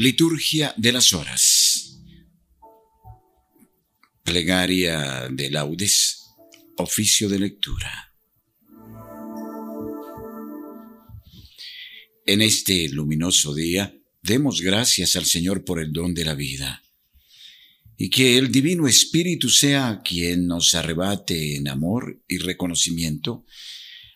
Liturgia 0.00 0.72
de 0.78 0.92
las 0.92 1.12
Horas. 1.12 2.00
Plegaria 4.24 5.28
de 5.30 5.50
laudes. 5.50 6.24
Oficio 6.78 7.28
de 7.28 7.38
lectura. 7.38 8.14
En 12.24 12.40
este 12.40 12.88
luminoso 12.88 13.54
día, 13.54 13.94
demos 14.22 14.62
gracias 14.62 15.16
al 15.16 15.26
Señor 15.26 15.66
por 15.66 15.78
el 15.82 15.92
don 15.92 16.14
de 16.14 16.24
la 16.24 16.34
vida. 16.34 16.82
Y 17.98 18.08
que 18.08 18.38
el 18.38 18.50
Divino 18.50 18.88
Espíritu 18.88 19.50
sea 19.50 20.00
quien 20.02 20.46
nos 20.46 20.74
arrebate 20.74 21.56
en 21.56 21.68
amor 21.68 22.22
y 22.26 22.38
reconocimiento 22.38 23.44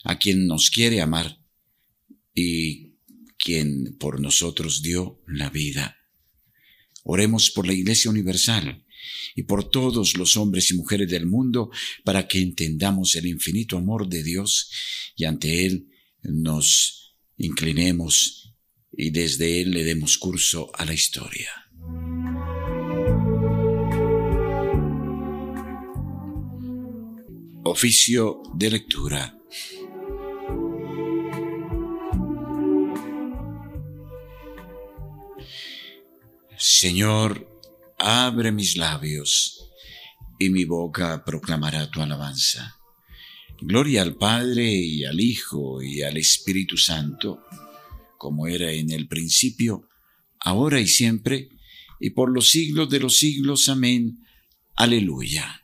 a 0.03 0.19
quien 0.19 0.47
nos 0.47 0.71
quiere 0.71 1.03
amar 1.03 1.39
y 2.35 2.84
quien 3.45 3.97
por 3.99 4.21
nosotros 4.21 4.83
dio 4.83 5.21
la 5.29 5.51
vida. 5.51 5.99
Oremos 7.05 7.51
por 7.51 7.67
la 7.67 7.75
Iglesia 7.75 8.11
Universal 8.11 8.85
y 9.37 9.43
por 9.43 9.69
todos 9.71 10.17
los 10.17 10.37
hombres 10.37 10.71
y 10.71 10.75
mujeres 10.75 11.11
del 11.11 11.27
mundo 11.27 11.71
para 12.05 12.27
que 12.27 12.41
entendamos 12.41 13.15
el 13.17 13.27
infinito 13.27 13.77
amor 13.77 14.09
de 14.09 14.23
Dios 14.23 14.71
y 15.15 15.25
ante 15.25 15.67
Él 15.67 15.89
nos 16.23 17.15
inclinemos 17.37 18.55
y 18.91 19.11
desde 19.11 19.61
Él 19.61 19.73
le 19.73 19.85
demos 19.85 20.17
curso 20.17 20.71
a 20.75 20.87
la 20.87 20.95
historia. 20.95 21.51
Oficio 27.65 28.43
de 28.55 28.71
lectura. 28.71 29.39
Señor, 36.59 37.61
abre 37.99 38.53
mis 38.53 38.77
labios, 38.77 39.71
y 40.39 40.51
mi 40.51 40.65
boca 40.65 41.25
proclamará 41.25 41.91
tu 41.91 42.01
alabanza. 42.01 42.77
Gloria 43.61 44.03
al 44.03 44.17
Padre 44.17 44.73
y 44.73 45.05
al 45.05 45.21
Hijo 45.21 45.83
y 45.83 46.03
al 46.03 46.17
Espíritu 46.17 46.77
Santo, 46.77 47.45
como 48.19 48.47
era 48.47 48.71
en 48.71 48.91
el 48.91 49.09
principio, 49.09 49.89
ahora 50.39 50.81
y 50.81 50.87
siempre, 50.87 51.49
y 51.99 52.11
por 52.11 52.31
los 52.31 52.51
siglos 52.51 52.89
de 52.91 53.01
los 53.01 53.19
siglos. 53.19 53.69
Amén. 53.69 54.25
Aleluya. 54.77 55.63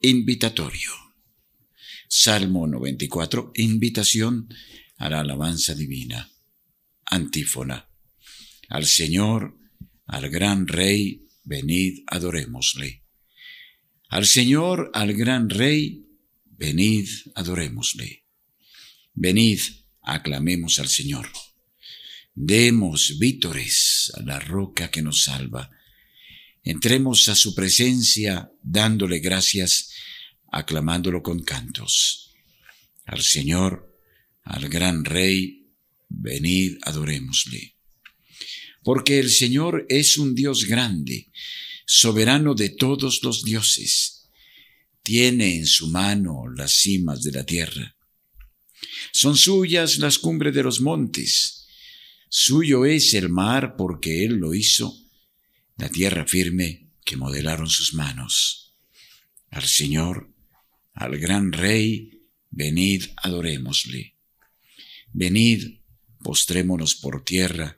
Invitatorio. 0.00 0.90
Salmo 2.08 2.66
94. 2.66 3.52
Invitación 3.56 4.48
a 4.98 5.10
la 5.10 5.20
alabanza 5.20 5.74
divina. 5.74 6.30
Antífona. 7.06 7.87
Al 8.68 8.86
Señor 8.86 9.58
al 10.08 10.30
gran 10.30 10.66
Rey, 10.66 11.26
venid, 11.44 12.02
adorémosle. 12.06 13.04
Al 14.08 14.26
Señor, 14.26 14.90
al 14.94 15.12
gran 15.12 15.50
Rey, 15.50 16.06
venid, 16.46 17.08
adorémosle. 17.34 18.24
Venid, 19.12 19.60
aclamemos 20.00 20.78
al 20.78 20.88
Señor. 20.88 21.30
Demos 22.34 23.18
vítores 23.18 24.10
a 24.14 24.22
la 24.22 24.40
roca 24.40 24.90
que 24.90 25.02
nos 25.02 25.24
salva. 25.24 25.70
Entremos 26.62 27.28
a 27.28 27.34
su 27.34 27.54
presencia 27.54 28.50
dándole 28.62 29.18
gracias, 29.18 29.92
aclamándolo 30.50 31.22
con 31.22 31.42
cantos. 31.42 32.34
Al 33.04 33.20
Señor, 33.20 33.94
al 34.42 34.70
gran 34.70 35.04
Rey, 35.04 35.70
venid, 36.08 36.78
adorémosle 36.80 37.77
porque 38.82 39.18
el 39.18 39.30
Señor 39.30 39.86
es 39.88 40.18
un 40.18 40.34
Dios 40.34 40.64
grande, 40.64 41.30
soberano 41.86 42.54
de 42.54 42.70
todos 42.70 43.22
los 43.22 43.42
dioses. 43.42 44.28
Tiene 45.02 45.56
en 45.56 45.66
su 45.66 45.88
mano 45.88 46.44
las 46.54 46.72
cimas 46.72 47.22
de 47.22 47.32
la 47.32 47.44
tierra. 47.44 47.96
Son 49.12 49.36
suyas 49.36 49.98
las 49.98 50.18
cumbres 50.18 50.54
de 50.54 50.62
los 50.62 50.80
montes. 50.80 51.66
Suyo 52.28 52.84
es 52.84 53.14
el 53.14 53.30
mar 53.30 53.74
porque 53.76 54.24
Él 54.24 54.34
lo 54.34 54.54
hizo, 54.54 54.94
la 55.76 55.88
tierra 55.88 56.26
firme 56.26 56.90
que 57.04 57.16
modelaron 57.16 57.70
sus 57.70 57.94
manos. 57.94 58.74
Al 59.50 59.64
Señor, 59.64 60.30
al 60.92 61.18
gran 61.18 61.52
Rey, 61.52 62.26
venid, 62.50 63.04
adorémosle. 63.16 64.14
Venid, 65.12 65.80
postrémonos 66.22 66.96
por 66.96 67.24
tierra, 67.24 67.77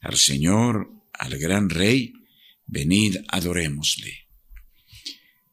al 0.00 0.16
Señor, 0.16 0.90
al 1.12 1.38
gran 1.38 1.70
Rey, 1.70 2.12
venid, 2.66 3.16
adorémosle. 3.28 4.28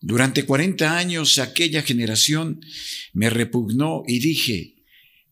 Durante 0.02 0.46
cuarenta 0.46 0.98
años 0.98 1.40
aquella 1.40 1.82
generación 1.82 2.62
me 3.14 3.30
repugnó 3.30 4.04
y 4.08 4.20
dije, 4.20 4.76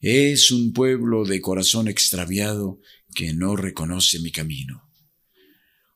es 0.02 0.52
un 0.52 0.74
pueblo 0.74 1.25
de 1.25 1.41
corazón 1.41 1.88
extraviado 1.88 2.81
que 3.16 3.34
no 3.34 3.56
reconoce 3.56 4.19
mi 4.19 4.31
camino. 4.31 4.91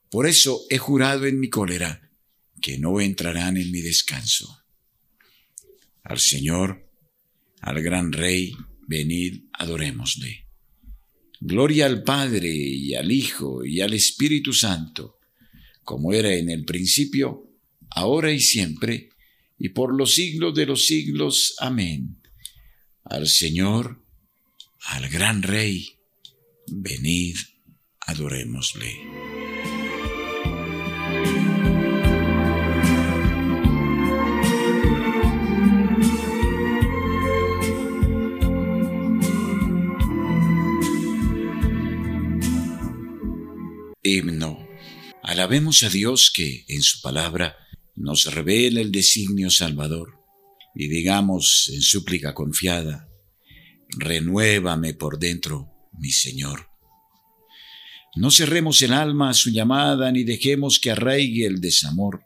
Por 0.10 0.28
eso 0.28 0.62
he 0.70 0.78
jurado 0.78 1.26
en 1.26 1.40
mi 1.40 1.50
cólera 1.50 2.10
que 2.62 2.78
no 2.78 3.00
entrarán 3.02 3.58
en 3.58 3.72
mi 3.72 3.82
descanso. 3.82 4.64
Al 6.04 6.20
Señor, 6.20 6.90
al 7.60 7.82
gran 7.82 8.12
Rey, 8.12 8.56
venid, 8.88 9.46
adorémosle. 9.54 10.41
Gloria 11.44 11.88
al 11.88 12.04
Padre 12.04 12.54
y 12.54 12.94
al 12.94 13.12
Hijo 13.12 13.66
y 13.66 13.82
al 13.82 13.94
Espíritu 13.94 14.54
Santo, 14.54 15.18
como 15.84 16.14
era 16.14 16.32
en 16.36 16.52
el 16.52 16.66
principio, 16.66 17.50
ahora 17.90 18.32
y 18.32 18.40
siempre, 18.40 19.10
y 19.58 19.70
por 19.70 19.92
los 19.96 20.14
siglos 20.14 20.54
de 20.54 20.68
los 20.68 20.86
siglos. 20.86 21.56
Amén. 21.58 22.22
Al 23.04 23.28
Señor, 23.28 24.06
al 24.86 25.10
gran 25.10 25.42
Rey, 25.42 25.98
venid, 26.68 27.38
adorémosle. 28.02 29.31
Himno. 44.12 44.68
Alabemos 45.24 45.84
a 45.84 45.90
Dios 45.90 46.32
que, 46.36 46.66
en 46.68 46.82
su 46.82 47.00
palabra, 47.02 47.56
nos 47.96 48.26
revela 48.26 48.82
el 48.82 48.92
designio 48.92 49.50
salvador, 49.50 50.20
y 50.76 50.88
digamos 50.88 51.70
en 51.74 51.82
súplica 51.82 52.34
confiada, 52.34 53.08
renuévame 53.98 54.94
por 54.96 55.18
dentro, 55.18 55.72
mi 55.98 56.12
Señor. 56.12 56.68
No 58.16 58.32
cerremos 58.32 58.82
el 58.82 58.92
alma 58.92 59.30
a 59.30 59.34
su 59.34 59.52
llamada, 59.52 60.12
ni 60.12 60.24
dejemos 60.24 60.80
que 60.80 60.92
arraigue 60.92 61.46
el 61.46 61.62
desamor. 61.62 62.26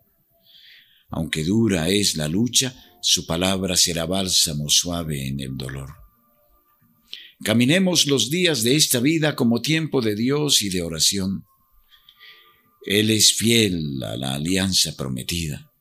Aunque 1.10 1.44
dura 1.44 1.90
es 1.90 2.16
la 2.16 2.28
lucha, 2.28 2.76
su 3.02 3.28
palabra 3.28 3.78
será 3.78 4.06
bálsamo 4.06 4.70
suave 4.70 5.28
en 5.28 5.40
el 5.40 5.56
dolor. 5.56 5.94
Caminemos 7.44 8.08
los 8.08 8.32
días 8.32 8.64
de 8.64 8.76
esta 8.76 9.00
vida 9.00 9.36
como 9.36 9.62
tiempo 9.62 10.02
de 10.02 10.16
Dios 10.16 10.64
y 10.64 10.70
de 10.70 10.82
oración 10.82 11.46
él 12.86 13.10
es 13.10 13.34
fiel 13.34 14.02
a 14.04 14.16
la 14.16 14.36
alianza 14.36 14.96
prometida. 14.96 15.72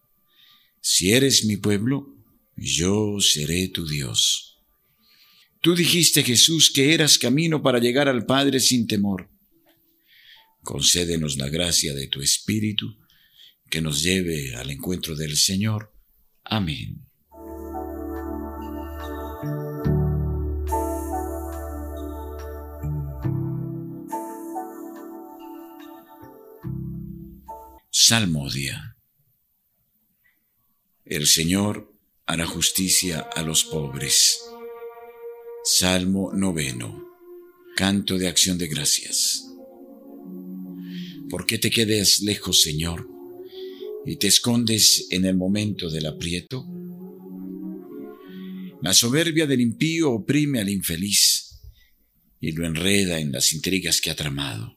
Si 0.80 1.12
eres 1.12 1.44
mi 1.44 1.56
pueblo, 1.56 2.16
yo 2.56 3.20
seré 3.20 3.68
tu 3.68 3.86
Dios. 3.86 4.58
Tú 5.60 5.74
dijiste, 5.74 6.22
Jesús, 6.22 6.70
que 6.70 6.94
eras 6.94 7.18
camino 7.18 7.62
para 7.62 7.78
llegar 7.78 8.08
al 8.08 8.26
Padre 8.26 8.60
sin 8.60 8.86
temor. 8.86 9.30
Concédenos 10.62 11.36
la 11.36 11.48
gracia 11.48 11.94
de 11.94 12.06
tu 12.08 12.20
Espíritu, 12.20 12.98
que 13.70 13.80
nos 13.80 14.02
lleve 14.02 14.54
al 14.56 14.70
encuentro 14.70 15.14
del 15.14 15.36
Señor. 15.36 15.92
Amén. 16.42 17.06
Salmodia. 28.06 28.98
El 31.06 31.26
Señor 31.26 31.90
hará 32.26 32.44
justicia 32.44 33.20
a 33.20 33.42
los 33.42 33.64
pobres. 33.64 34.42
Salmo 35.64 36.30
noveno. 36.34 37.02
Canto 37.74 38.18
de 38.18 38.28
acción 38.28 38.58
de 38.58 38.66
gracias. 38.66 39.46
¿Por 41.30 41.46
qué 41.46 41.56
te 41.56 41.70
quedes 41.70 42.20
lejos, 42.20 42.60
Señor, 42.60 43.08
y 44.04 44.16
te 44.16 44.26
escondes 44.26 45.06
en 45.08 45.24
el 45.24 45.36
momento 45.36 45.88
del 45.88 46.04
aprieto? 46.04 46.66
La 48.82 48.92
soberbia 48.92 49.46
del 49.46 49.62
impío 49.62 50.12
oprime 50.12 50.60
al 50.60 50.68
infeliz 50.68 51.58
y 52.38 52.52
lo 52.52 52.66
enreda 52.66 53.18
en 53.18 53.32
las 53.32 53.54
intrigas 53.54 54.02
que 54.02 54.10
ha 54.10 54.14
tramado. 54.14 54.76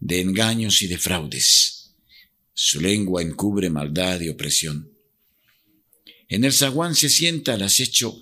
de 0.00 0.20
engaños 0.20 0.82
y 0.82 0.86
de 0.86 0.98
fraudes. 0.98 1.94
Su 2.52 2.80
lengua 2.80 3.22
encubre 3.22 3.70
maldad 3.70 4.20
y 4.20 4.28
opresión. 4.28 4.92
En 6.28 6.44
el 6.44 6.52
zaguán 6.52 6.94
se 6.94 7.08
sienta 7.08 7.54
al 7.54 7.62
acecho 7.62 8.16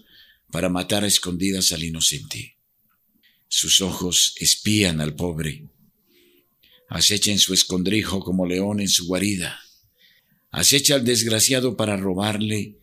para 0.51 0.69
matar 0.69 1.05
a 1.05 1.07
escondidas 1.07 1.73
al 1.73 1.85
inocente. 1.85 2.57
Sus 3.49 3.81
ojos 3.81 4.35
espían 4.39 5.01
al 5.01 5.15
pobre. 5.15 5.69
Acecha 6.89 7.31
en 7.31 7.39
su 7.39 7.55
escondrijo 7.55 8.21
como 8.21 8.47
león 8.47 8.81
en 8.81 8.89
su 8.89 9.07
guarida. 9.07 9.61
Acecha 10.51 10.95
al 10.95 11.05
desgraciado 11.05 11.77
para 11.77 11.97
robarle, 11.97 12.79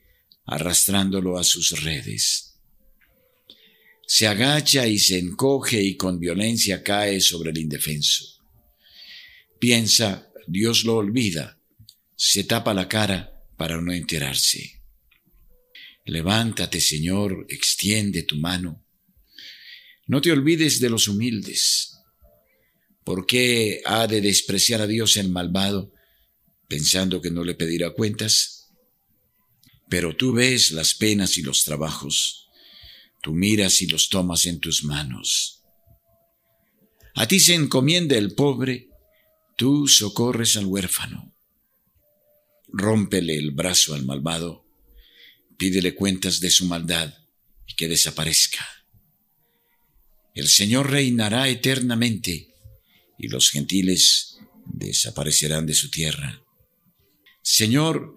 arrastrándolo 0.46 1.38
a 1.38 1.44
sus 1.44 1.82
redes. 1.82 2.56
Se 4.08 4.26
agacha 4.26 4.88
y 4.88 4.98
se 4.98 5.20
encoge 5.20 5.84
y 5.84 5.96
con 5.96 6.20
violencia 6.20 6.82
cae 6.82 7.22
sobre 7.22 7.52
el 7.52 7.60
indefenso. 7.60 8.39
Piensa, 9.60 10.32
Dios 10.48 10.86
lo 10.86 10.96
olvida, 10.96 11.60
se 12.16 12.44
tapa 12.46 12.74
la 12.74 12.88
cara 12.88 13.46
para 13.58 13.82
no 13.82 13.92
enterarse. 13.92 14.82
Levántate, 16.06 16.82
Señor, 16.82 17.46
extiende 17.50 18.24
tu 18.24 18.38
mano. 18.38 18.86
No 20.08 20.22
te 20.22 20.32
olvides 20.32 20.80
de 20.80 20.90
los 20.90 21.08
humildes. 21.08 22.00
¿Por 23.04 23.26
qué 23.26 23.82
ha 23.86 24.08
de 24.08 24.22
despreciar 24.22 24.82
a 24.82 24.88
Dios 24.88 25.18
el 25.18 25.30
malvado, 25.30 25.94
pensando 26.68 27.22
que 27.22 27.32
no 27.32 27.44
le 27.44 27.56
pedirá 27.56 27.92
cuentas? 27.92 28.72
Pero 29.90 30.16
tú 30.16 30.34
ves 30.34 30.72
las 30.72 30.94
penas 30.94 31.38
y 31.38 31.42
los 31.42 31.64
trabajos, 31.64 32.50
tú 33.22 33.34
miras 33.34 33.82
y 33.82 33.88
los 33.88 34.10
tomas 34.10 34.46
en 34.46 34.60
tus 34.60 34.84
manos. 34.84 35.64
A 37.16 37.28
ti 37.28 37.40
se 37.40 37.56
encomienda 37.56 38.18
el 38.18 38.36
pobre, 38.36 38.89
tú 39.60 39.90
socorres 39.90 40.56
al 40.56 40.68
huérfano. 40.68 41.36
Rómpele 42.70 43.36
el 43.36 43.52
brazo 43.52 43.94
al 43.94 44.06
malvado, 44.06 44.66
pídele 45.58 45.96
cuentas 45.96 46.40
de 46.40 46.50
su 46.50 46.66
maldad 46.66 47.14
y 47.68 47.76
que 47.76 47.90
desaparezca. 47.90 48.66
El 50.34 50.48
Señor 50.48 50.90
reinará 50.90 51.50
eternamente 51.50 52.56
y 53.18 53.28
los 53.28 53.50
gentiles 53.50 54.38
desaparecerán 54.66 55.66
de 55.66 55.74
su 55.74 55.92
tierra. 55.92 56.42
Señor, 57.42 58.16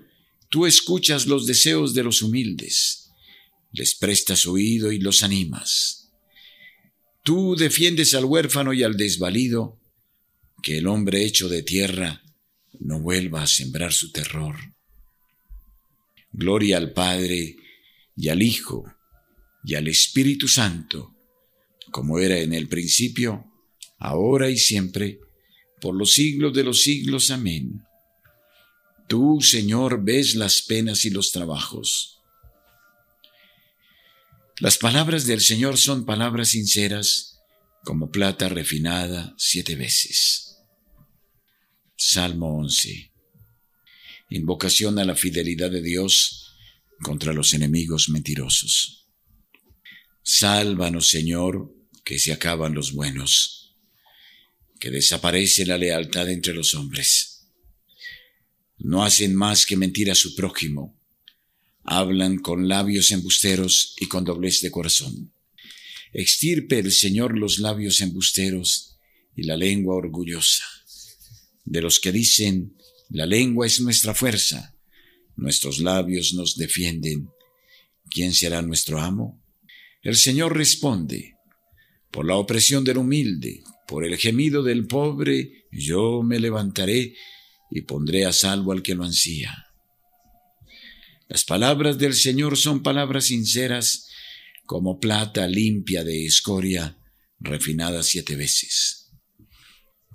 tú 0.49 0.65
escuchas 0.65 1.27
los 1.27 1.49
deseos 1.49 1.93
de 1.93 2.05
los 2.05 2.23
humildes, 2.23 3.11
les 3.73 3.97
prestas 3.97 4.47
oído 4.47 4.93
y 4.93 5.00
los 5.00 5.25
animas. 5.25 6.12
Tú 7.25 7.56
defiendes 7.56 8.15
al 8.15 8.27
huérfano 8.27 8.73
y 8.73 8.85
al 8.85 8.97
desvalido, 8.97 9.81
que 10.62 10.79
el 10.79 10.87
hombre 10.87 11.25
hecho 11.25 11.49
de 11.49 11.62
tierra 11.62 12.23
no 12.79 13.00
vuelva 13.00 13.43
a 13.43 13.47
sembrar 13.47 13.93
su 13.93 14.12
terror. 14.12 14.56
Gloria 16.31 16.79
al 16.79 16.93
Padre 16.93 17.56
y 18.17 18.29
al 18.29 18.43
Hijo 18.43 18.85
y 19.64 19.75
al 19.75 19.88
Espíritu 19.88 20.49
Santo, 20.49 21.14
como 21.91 22.19
era 22.19 22.38
en 22.38 22.53
el 22.53 22.69
principio, 22.69 23.44
ahora 23.99 24.49
y 24.49 24.56
siempre, 24.56 25.20
por 25.81 25.94
los 25.94 26.12
siglos 26.12 26.55
de 26.55 26.65
los 26.65 26.82
siglos. 26.82 27.31
Amén. 27.31 27.82
Tú, 29.08 29.41
Señor, 29.41 30.03
ves 30.03 30.35
las 30.35 30.62
penas 30.62 31.05
y 31.05 31.11
los 31.11 31.32
trabajos. 31.32 32.20
Las 34.58 34.79
palabras 34.79 35.26
del 35.26 35.41
Señor 35.41 35.76
son 35.76 36.06
palabras 36.06 36.50
sinceras, 36.50 37.41
como 37.85 38.11
plata 38.11 38.49
refinada 38.49 39.35
siete 39.37 39.75
veces. 39.75 40.51
Salmo 42.04 42.58
11 42.58 43.12
invocación 44.28 44.99
a 44.99 45.04
la 45.04 45.14
fidelidad 45.14 45.70
de 45.70 45.81
Dios 45.81 46.52
contra 47.00 47.32
los 47.32 47.54
enemigos 47.54 48.08
mentirosos. 48.08 49.06
Sálvanos, 50.24 51.08
Señor, 51.08 51.72
que 52.05 52.19
se 52.19 52.32
acaban 52.32 52.74
los 52.74 52.93
buenos, 52.93 53.77
que 54.81 54.91
desaparece 54.91 55.65
la 55.65 55.79
lealtad 55.79 56.29
entre 56.29 56.55
los 56.55 56.74
hombres. 56.74 57.46
No 58.79 59.05
hacen 59.05 59.36
más 59.36 59.65
que 59.65 59.77
mentir 59.77 60.10
a 60.10 60.17
su 60.17 60.34
prójimo, 60.34 61.00
hablan 61.84 62.38
con 62.38 62.67
labios 62.67 63.12
embusteros 63.12 63.94
y 64.00 64.06
con 64.06 64.24
doblez 64.24 64.60
de 64.60 64.72
corazón. 64.72 65.32
Extirpe 66.12 66.81
el 66.81 66.91
Señor 66.91 67.38
los 67.38 67.60
labios 67.60 68.00
embusteros 68.00 68.98
y 69.36 69.44
la 69.44 69.56
lengua 69.56 69.94
orgullosa, 69.94 70.65
de 71.64 71.82
los 71.82 72.00
que 72.00 72.12
dicen, 72.12 72.76
la 73.08 73.26
lengua 73.26 73.66
es 73.66 73.81
nuestra 73.81 74.14
fuerza. 74.14 74.76
Nuestros 75.36 75.78
labios 75.78 76.34
nos 76.34 76.56
defienden. 76.56 77.28
¿Quién 78.10 78.32
será 78.34 78.62
nuestro 78.62 79.00
amo? 79.00 79.42
El 80.02 80.16
Señor 80.16 80.56
responde, 80.56 81.36
por 82.10 82.26
la 82.26 82.36
opresión 82.36 82.84
del 82.84 82.98
humilde, 82.98 83.62
por 83.86 84.04
el 84.04 84.16
gemido 84.19 84.62
del 84.62 84.86
pobre, 84.86 85.66
yo 85.70 86.22
me 86.22 86.38
levantaré 86.38 87.14
y 87.70 87.82
pondré 87.82 88.26
a 88.26 88.32
salvo 88.32 88.72
al 88.72 88.82
que 88.82 88.94
lo 88.94 89.04
ansía. 89.04 89.66
Las 91.28 91.44
palabras 91.44 91.96
del 91.98 92.14
Señor 92.14 92.58
son 92.58 92.82
palabras 92.82 93.26
sinceras, 93.26 94.08
como 94.66 95.00
plata 95.00 95.46
limpia 95.46 96.04
de 96.04 96.26
escoria, 96.26 96.98
refinada 97.40 98.02
siete 98.02 98.36
veces. 98.36 99.02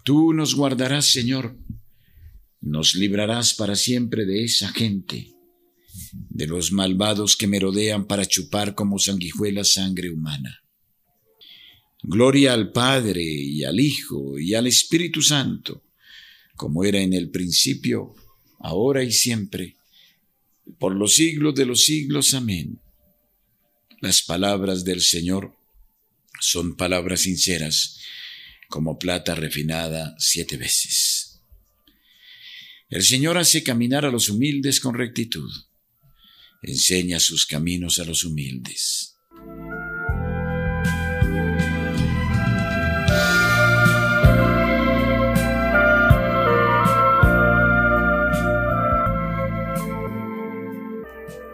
Tú 0.07 0.31
nos 0.31 0.55
guardarás, 0.55 1.07
Señor, 1.07 1.57
nos 2.61 2.95
librarás 2.95 3.53
para 3.53 3.75
siempre 3.75 4.25
de 4.25 4.45
esa 4.45 4.69
gente, 4.69 5.33
de 6.29 6.47
los 6.47 6.71
malvados 6.71 7.35
que 7.35 7.45
merodean 7.45 8.07
para 8.07 8.25
chupar 8.25 8.73
como 8.73 8.99
sanguijuelas 8.99 9.73
sangre 9.73 10.09
humana. 10.09 10.63
Gloria 12.03 12.53
al 12.53 12.71
Padre 12.71 13.21
y 13.21 13.65
al 13.65 13.81
Hijo 13.81 14.39
y 14.39 14.53
al 14.53 14.67
Espíritu 14.67 15.21
Santo, 15.21 15.83
como 16.55 16.85
era 16.85 17.01
en 17.01 17.11
el 17.11 17.29
principio, 17.29 18.15
ahora 18.61 19.03
y 19.03 19.11
siempre, 19.11 19.75
por 20.79 20.95
los 20.95 21.15
siglos 21.15 21.53
de 21.53 21.65
los 21.65 21.83
siglos. 21.83 22.33
Amén. 22.33 22.79
Las 23.99 24.21
palabras 24.21 24.85
del 24.85 25.01
Señor 25.01 25.53
son 26.39 26.77
palabras 26.77 27.19
sinceras, 27.23 27.99
como 28.67 28.97
plata 28.97 29.35
refinada 29.35 30.15
siete 30.17 30.57
veces. 30.57 31.41
El 32.89 33.03
Señor 33.03 33.37
hace 33.37 33.63
caminar 33.63 34.05
a 34.05 34.11
los 34.11 34.29
humildes 34.29 34.79
con 34.79 34.95
rectitud. 34.95 35.49
Enseña 36.61 37.19
sus 37.19 37.45
caminos 37.45 37.99
a 37.99 38.05
los 38.05 38.23
humildes. 38.23 39.15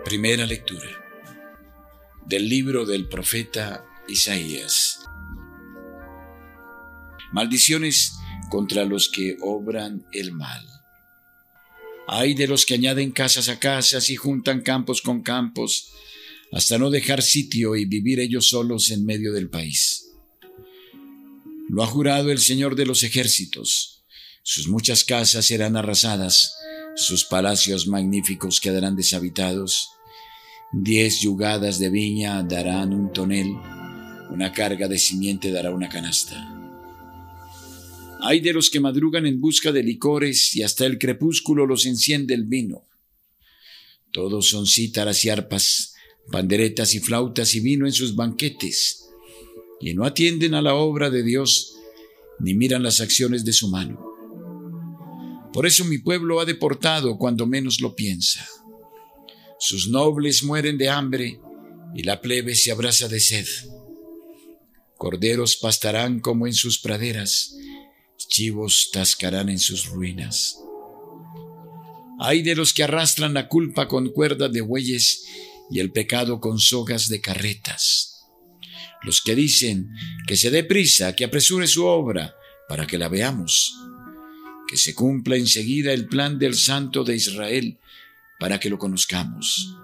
Primera 0.06 0.46
lectura 0.46 1.04
del 2.28 2.48
libro 2.48 2.86
del 2.86 3.08
profeta 3.08 3.84
Isaías. 4.08 5.03
Maldiciones 7.34 8.14
contra 8.50 8.86
los 8.86 9.10
que 9.10 9.38
obran 9.42 10.06
el 10.12 10.32
mal. 10.32 10.66
Hay 12.08 12.36
de 12.36 12.48
los 12.48 12.66
que 12.66 12.76
añaden 12.76 13.12
casas 13.12 13.50
a 13.50 13.60
casas 13.60 14.10
y 14.10 14.16
juntan 14.16 14.62
campos 14.62 15.02
con 15.02 15.24
campos, 15.24 15.90
hasta 16.52 16.78
no 16.78 16.92
dejar 16.92 17.24
sitio 17.24 17.76
y 17.76 17.86
vivir 17.86 18.20
ellos 18.20 18.50
solos 18.50 18.92
en 18.92 19.06
medio 19.06 19.34
del 19.34 19.50
país. 19.50 20.12
Lo 21.70 21.82
ha 21.82 21.88
jurado 21.88 22.32
el 22.32 22.38
Señor 22.38 22.76
de 22.76 22.86
los 22.86 23.02
ejércitos. 23.02 24.04
Sus 24.44 24.68
muchas 24.68 25.04
casas 25.04 25.48
serán 25.48 25.76
arrasadas, 25.76 26.56
sus 26.96 27.24
palacios 27.26 27.88
magníficos 27.88 28.62
quedarán 28.62 28.96
deshabitados. 28.96 29.90
Diez 30.72 31.22
yugadas 31.22 31.80
de 31.80 31.90
viña 31.90 32.44
darán 32.44 32.94
un 32.94 33.12
tonel, 33.12 33.56
una 34.30 34.52
carga 34.52 34.88
de 34.88 35.00
simiente 35.00 35.52
dará 35.52 35.72
una 35.72 35.90
canasta. 35.90 36.63
Hay 38.26 38.40
de 38.40 38.54
los 38.54 38.70
que 38.70 38.80
madrugan 38.80 39.26
en 39.26 39.42
busca 39.42 39.74
de 39.74 39.84
licores 39.84 40.56
y 40.56 40.64
hasta 40.64 40.86
el 40.86 40.98
crepúsculo 40.98 41.66
los 41.66 41.86
enciende 41.86 42.34
el 42.34 42.46
vino. 42.46 42.88
Todos 44.14 44.48
son 44.48 44.66
cítaras 44.66 45.26
y 45.26 45.30
arpas, 45.30 45.94
panderetas 46.32 46.96
y 46.96 47.02
flautas 47.02 47.54
y 47.54 47.60
vino 47.60 47.86
en 47.86 47.92
sus 47.92 48.16
banquetes, 48.16 49.10
y 49.82 49.94
no 49.94 50.06
atienden 50.06 50.54
a 50.54 50.62
la 50.62 50.76
obra 50.76 51.10
de 51.10 51.22
Dios 51.22 51.76
ni 52.40 52.54
miran 52.54 52.82
las 52.82 53.02
acciones 53.02 53.44
de 53.44 53.52
su 53.52 53.68
mano. 53.68 54.02
Por 55.52 55.68
eso 55.68 55.84
mi 55.84 55.98
pueblo 55.98 56.40
ha 56.40 56.46
deportado 56.46 57.18
cuando 57.18 57.46
menos 57.46 57.82
lo 57.82 57.94
piensa. 57.94 58.48
Sus 59.60 59.90
nobles 59.90 60.44
mueren 60.44 60.78
de 60.78 60.88
hambre 60.88 61.42
y 61.94 62.04
la 62.04 62.22
plebe 62.22 62.56
se 62.56 62.72
abraza 62.72 63.10
de 63.10 63.20
sed. 63.20 63.48
Corderos 64.98 65.58
pastarán 65.58 66.22
como 66.22 66.48
en 66.48 66.54
sus 66.54 66.80
praderas 66.80 67.58
chivos 68.18 68.90
tascarán 68.92 69.50
en 69.50 69.60
sus 69.60 69.88
ruinas. 69.88 70.58
Hay 72.20 72.42
de 72.42 72.56
los 72.56 72.74
que 72.74 72.84
arrastran 72.84 73.34
la 73.34 73.48
culpa 73.48 73.88
con 73.88 74.10
cuerdas 74.10 74.52
de 74.52 74.62
bueyes 74.62 75.26
y 75.70 75.80
el 75.80 75.92
pecado 75.92 76.40
con 76.40 76.60
sogas 76.60 77.10
de 77.10 77.22
carretas. 77.22 78.26
Los 79.04 79.22
que 79.22 79.36
dicen 79.36 79.90
que 80.28 80.38
se 80.38 80.52
dé 80.52 80.64
prisa, 80.64 81.16
que 81.16 81.26
apresure 81.26 81.68
su 81.68 81.86
obra 81.86 82.36
para 82.70 82.88
que 82.88 82.98
la 82.98 83.10
veamos, 83.10 83.76
que 84.68 84.78
se 84.78 84.96
cumpla 84.96 85.36
enseguida 85.36 85.92
el 85.94 86.08
plan 86.08 86.40
del 86.40 86.56
Santo 86.56 87.04
de 87.04 87.16
Israel 87.16 87.80
para 88.40 88.60
que 88.60 88.70
lo 88.70 88.78
conozcamos. 88.78 89.76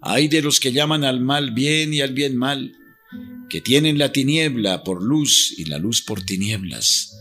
Hay 0.00 0.28
de 0.28 0.42
los 0.42 0.60
que 0.60 0.72
llaman 0.72 1.04
al 1.04 1.20
mal 1.20 1.52
bien 1.52 1.92
y 1.92 2.00
al 2.00 2.12
bien 2.12 2.36
mal, 2.36 2.76
que 3.48 3.60
tienen 3.60 3.98
la 3.98 4.12
tiniebla 4.12 4.84
por 4.84 5.02
luz 5.02 5.54
y 5.56 5.64
la 5.64 5.78
luz 5.78 6.02
por 6.02 6.22
tinieblas, 6.22 7.16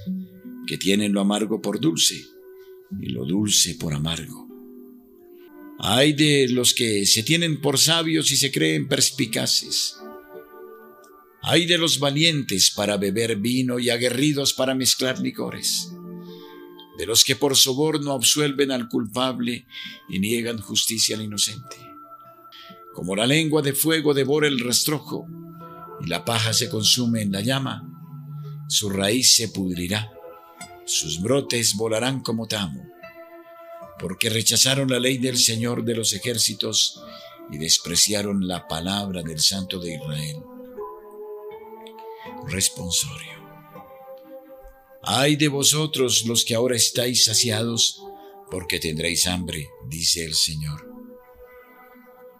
que 0.65 0.77
tienen 0.77 1.13
lo 1.13 1.21
amargo 1.21 1.61
por 1.61 1.79
dulce 1.79 2.25
y 3.01 3.09
lo 3.09 3.25
dulce 3.25 3.75
por 3.75 3.93
amargo. 3.93 4.47
Hay 5.79 6.13
de 6.13 6.47
los 6.49 6.73
que 6.73 7.05
se 7.05 7.23
tienen 7.23 7.61
por 7.61 7.77
sabios 7.77 8.31
y 8.31 8.37
se 8.37 8.51
creen 8.51 8.87
perspicaces. 8.87 9.95
Hay 11.43 11.65
de 11.65 11.77
los 11.77 11.99
valientes 11.99 12.71
para 12.75 12.97
beber 12.97 13.37
vino 13.37 13.79
y 13.79 13.89
aguerridos 13.89 14.53
para 14.53 14.75
mezclar 14.75 15.19
licores. 15.19 15.93
De 16.97 17.05
los 17.05 17.23
que 17.23 17.35
por 17.35 17.55
soborno 17.55 18.11
absuelven 18.11 18.71
al 18.71 18.89
culpable 18.89 19.65
y 20.09 20.19
niegan 20.19 20.57
justicia 20.57 21.15
al 21.15 21.21
inocente. 21.21 21.77
Como 22.93 23.15
la 23.15 23.27
lengua 23.27 23.61
de 23.61 23.73
fuego 23.73 24.15
devora 24.15 24.47
el 24.47 24.59
rastrojo, 24.59 25.27
y 26.01 26.07
la 26.07 26.25
paja 26.25 26.53
se 26.53 26.69
consume 26.69 27.21
en 27.21 27.31
la 27.31 27.41
llama, 27.41 27.83
su 28.67 28.89
raíz 28.89 29.35
se 29.35 29.49
pudrirá, 29.49 30.11
sus 30.85 31.21
brotes 31.21 31.75
volarán 31.75 32.21
como 32.21 32.47
tamo, 32.47 32.85
porque 33.99 34.29
rechazaron 34.29 34.89
la 34.89 34.99
ley 34.99 35.17
del 35.17 35.37
Señor 35.37 35.83
de 35.83 35.95
los 35.95 36.13
ejércitos 36.13 37.01
y 37.51 37.57
despreciaron 37.57 38.47
la 38.47 38.67
palabra 38.67 39.21
del 39.23 39.39
Santo 39.39 39.79
de 39.79 39.95
Israel. 39.95 40.37
Responsorio. 42.47 43.37
Ay 45.01 45.37
de 45.37 45.47
vosotros 45.47 46.25
los 46.25 46.43
que 46.43 46.55
ahora 46.55 46.75
estáis 46.75 47.25
saciados, 47.25 48.01
porque 48.51 48.79
tendréis 48.79 49.27
hambre, 49.27 49.69
dice 49.87 50.25
el 50.25 50.35
Señor. 50.35 50.85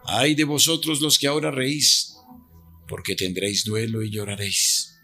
Ay 0.03 0.35
de 0.35 0.43
vosotros 0.43 1.01
los 1.01 1.17
que 1.17 1.27
ahora 1.27 1.51
reís, 1.51 2.16
porque 2.87 3.15
tendréis 3.15 3.63
duelo 3.63 4.03
y 4.03 4.09
lloraréis. 4.09 4.99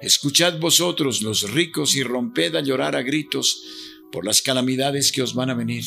Escuchad 0.00 0.58
vosotros 0.58 1.22
los 1.22 1.50
ricos 1.50 1.94
y 1.94 2.02
romped 2.02 2.54
a 2.56 2.60
llorar 2.60 2.96
a 2.96 3.02
gritos 3.02 3.62
por 4.12 4.24
las 4.24 4.42
calamidades 4.42 5.12
que 5.12 5.22
os 5.22 5.34
van 5.34 5.50
a 5.50 5.54
venir. 5.54 5.84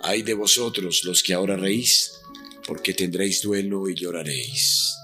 Ay 0.00 0.22
de 0.22 0.34
vosotros 0.34 1.02
los 1.04 1.22
que 1.22 1.34
ahora 1.34 1.56
reís, 1.56 2.12
porque 2.66 2.94
tendréis 2.94 3.42
duelo 3.42 3.88
y 3.88 3.94
lloraréis. 3.94 4.94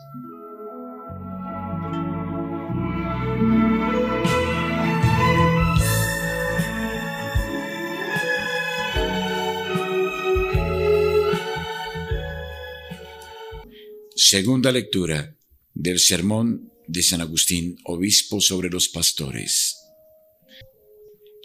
Segunda 14.36 14.72
lectura 14.72 15.38
del 15.74 16.00
Sermón 16.00 16.72
de 16.88 17.04
San 17.04 17.20
Agustín, 17.20 17.76
obispo 17.84 18.40
sobre 18.40 18.68
los 18.68 18.88
pastores. 18.88 19.76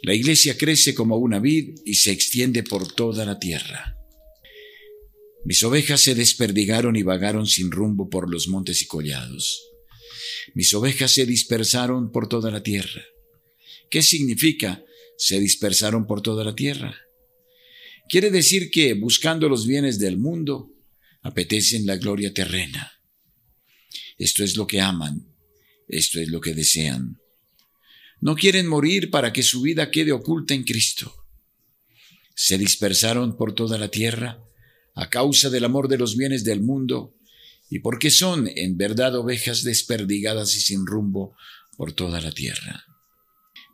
La 0.02 0.16
iglesia 0.16 0.58
crece 0.58 0.96
como 0.96 1.18
una 1.18 1.38
vid 1.38 1.82
y 1.86 1.94
se 1.94 2.10
extiende 2.10 2.64
por 2.64 2.92
toda 2.92 3.28
la 3.28 3.38
tierra. 3.38 3.96
Mis 5.46 5.62
ovejas 5.62 6.02
se 6.02 6.16
desperdigaron 6.16 6.96
y 6.96 7.04
vagaron 7.04 7.46
sin 7.46 7.70
rumbo 7.70 8.10
por 8.10 8.28
los 8.28 8.48
montes 8.48 8.82
y 8.82 8.88
collados. 8.88 9.62
Mis 10.56 10.74
ovejas 10.74 11.12
se 11.12 11.28
dispersaron 11.28 12.12
por 12.12 12.28
toda 12.28 12.50
la 12.50 12.64
tierra. 12.64 13.04
¿Qué 13.92 14.02
significa 14.02 14.84
se 15.16 15.40
dispersaron 15.40 16.08
por 16.08 16.24
toda 16.24 16.44
la 16.44 16.56
tierra? 16.56 16.96
Quiere 18.10 18.32
decir 18.32 18.72
que, 18.72 18.96
buscando 18.96 19.48
los 19.48 19.68
bienes 19.68 20.00
del 20.00 20.18
mundo, 20.18 20.74
apetecen 21.22 21.86
la 21.86 21.98
gloria 21.98 22.34
terrena. 22.34 22.94
Esto 24.18 24.44
es 24.44 24.56
lo 24.56 24.68
que 24.68 24.82
aman, 24.82 25.28
esto 25.88 26.20
es 26.20 26.30
lo 26.30 26.42
que 26.42 26.54
desean. 26.54 27.20
No 28.22 28.36
quieren 28.36 28.68
morir 28.68 29.10
para 29.10 29.32
que 29.32 29.44
su 29.44 29.62
vida 29.62 29.92
quede 29.92 30.12
oculta 30.12 30.54
en 30.54 30.64
Cristo. 30.64 31.14
Se 32.36 32.58
dispersaron 32.58 33.38
por 33.38 33.54
toda 33.54 33.78
la 33.78 33.90
tierra 33.90 34.44
a 34.96 35.10
causa 35.10 35.50
del 35.50 35.66
amor 35.66 35.88
de 35.88 35.98
los 35.98 36.18
bienes 36.18 36.44
del 36.44 36.62
mundo 36.62 37.16
y 37.70 37.80
porque 37.80 38.12
son 38.12 38.50
en 38.56 38.78
verdad 38.78 39.16
ovejas 39.16 39.64
desperdigadas 39.64 40.56
y 40.56 40.62
sin 40.62 40.86
rumbo 40.86 41.36
por 41.78 41.94
toda 41.94 42.20
la 42.20 42.32
tierra. 42.32 42.84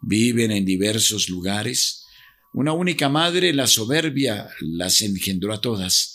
Viven 0.01 0.51
en 0.51 0.65
diversos 0.65 1.29
lugares. 1.29 2.05
Una 2.53 2.73
única 2.73 3.09
madre, 3.09 3.53
la 3.53 3.65
soberbia, 3.65 4.49
las 4.59 5.01
engendró 5.01 5.53
a 5.53 5.61
todas 5.61 6.14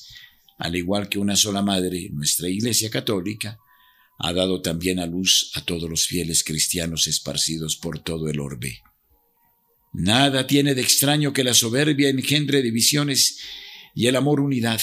al 0.60 0.76
igual 0.76 1.08
que 1.08 1.18
una 1.18 1.36
sola 1.36 1.62
madre, 1.62 2.10
nuestra 2.12 2.46
Iglesia 2.46 2.90
Católica, 2.90 3.58
ha 4.18 4.32
dado 4.34 4.60
también 4.60 4.98
a 5.00 5.06
luz 5.06 5.50
a 5.54 5.64
todos 5.64 5.88
los 5.88 6.06
fieles 6.06 6.44
cristianos 6.44 7.06
esparcidos 7.06 7.76
por 7.76 8.00
todo 8.00 8.28
el 8.28 8.40
orbe. 8.40 8.82
Nada 9.94 10.46
tiene 10.46 10.74
de 10.74 10.82
extraño 10.82 11.32
que 11.32 11.44
la 11.44 11.54
soberbia 11.54 12.10
engendre 12.10 12.60
divisiones 12.60 13.38
y 13.94 14.06
el 14.06 14.16
amor 14.16 14.38
unidad. 14.38 14.82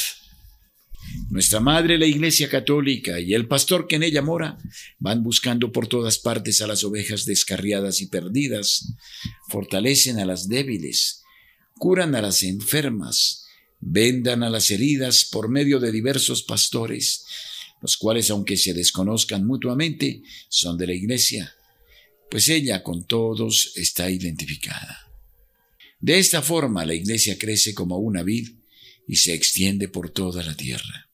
Nuestra 1.30 1.60
Madre, 1.60 2.00
la 2.00 2.08
Iglesia 2.08 2.50
Católica, 2.50 3.20
y 3.20 3.36
el 3.36 3.48
pastor 3.48 3.88
que 3.88 3.98
en 3.98 4.04
ella 4.04 4.24
mora, 4.24 4.58
van 4.98 5.22
buscando 5.22 5.72
por 5.72 5.88
todas 5.88 6.18
partes 6.18 6.60
a 6.62 6.68
las 6.68 6.84
ovejas 6.84 7.26
descarriadas 7.26 8.02
y 8.02 8.08
perdidas, 8.08 8.96
fortalecen 9.48 10.18
a 10.18 10.26
las 10.26 10.50
débiles, 10.50 11.22
curan 11.78 12.16
a 12.16 12.22
las 12.22 12.42
enfermas, 12.42 13.47
vendan 13.80 14.44
a 14.44 14.50
las 14.50 14.72
heridas 14.72 15.26
por 15.26 15.50
medio 15.50 15.80
de 15.80 15.92
diversos 15.92 16.44
pastores, 16.44 17.26
los 17.82 17.98
cuales, 17.98 18.30
aunque 18.32 18.58
se 18.58 18.74
desconozcan 18.74 19.46
mutuamente, 19.46 20.24
son 20.50 20.78
de 20.78 20.88
la 20.88 20.94
Iglesia, 20.94 21.54
pues 22.30 22.50
ella 22.50 22.84
con 22.84 23.06
todos 23.06 23.72
está 23.76 24.10
identificada. 24.10 25.12
De 26.00 26.20
esta 26.20 26.42
forma 26.42 26.86
la 26.86 26.96
Iglesia 26.96 27.38
crece 27.38 27.74
como 27.74 27.98
una 27.98 28.24
vid 28.24 28.50
y 29.08 29.16
se 29.16 29.34
extiende 29.34 29.88
por 29.88 30.10
toda 30.10 30.44
la 30.44 30.56
tierra. 30.56 31.10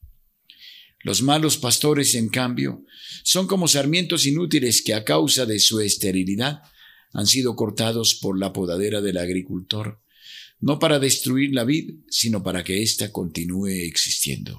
Los 1.02 1.22
malos 1.22 1.58
pastores, 1.58 2.16
en 2.16 2.30
cambio, 2.30 2.86
son 3.24 3.46
como 3.46 3.68
sarmientos 3.68 4.26
inútiles 4.26 4.82
que 4.82 4.94
a 4.94 5.04
causa 5.04 5.46
de 5.46 5.60
su 5.60 5.82
esterilidad 5.82 6.64
han 7.12 7.28
sido 7.28 7.56
cortados 7.56 8.16
por 8.16 8.40
la 8.40 8.54
podadera 8.54 9.02
del 9.02 9.18
agricultor 9.18 10.03
no 10.64 10.80
para 10.80 10.98
destruir 10.98 11.54
la 11.54 11.66
vid, 11.66 11.96
sino 12.10 12.42
para 12.42 12.64
que 12.64 12.82
ésta 12.82 13.12
continúe 13.12 13.84
existiendo. 13.86 14.58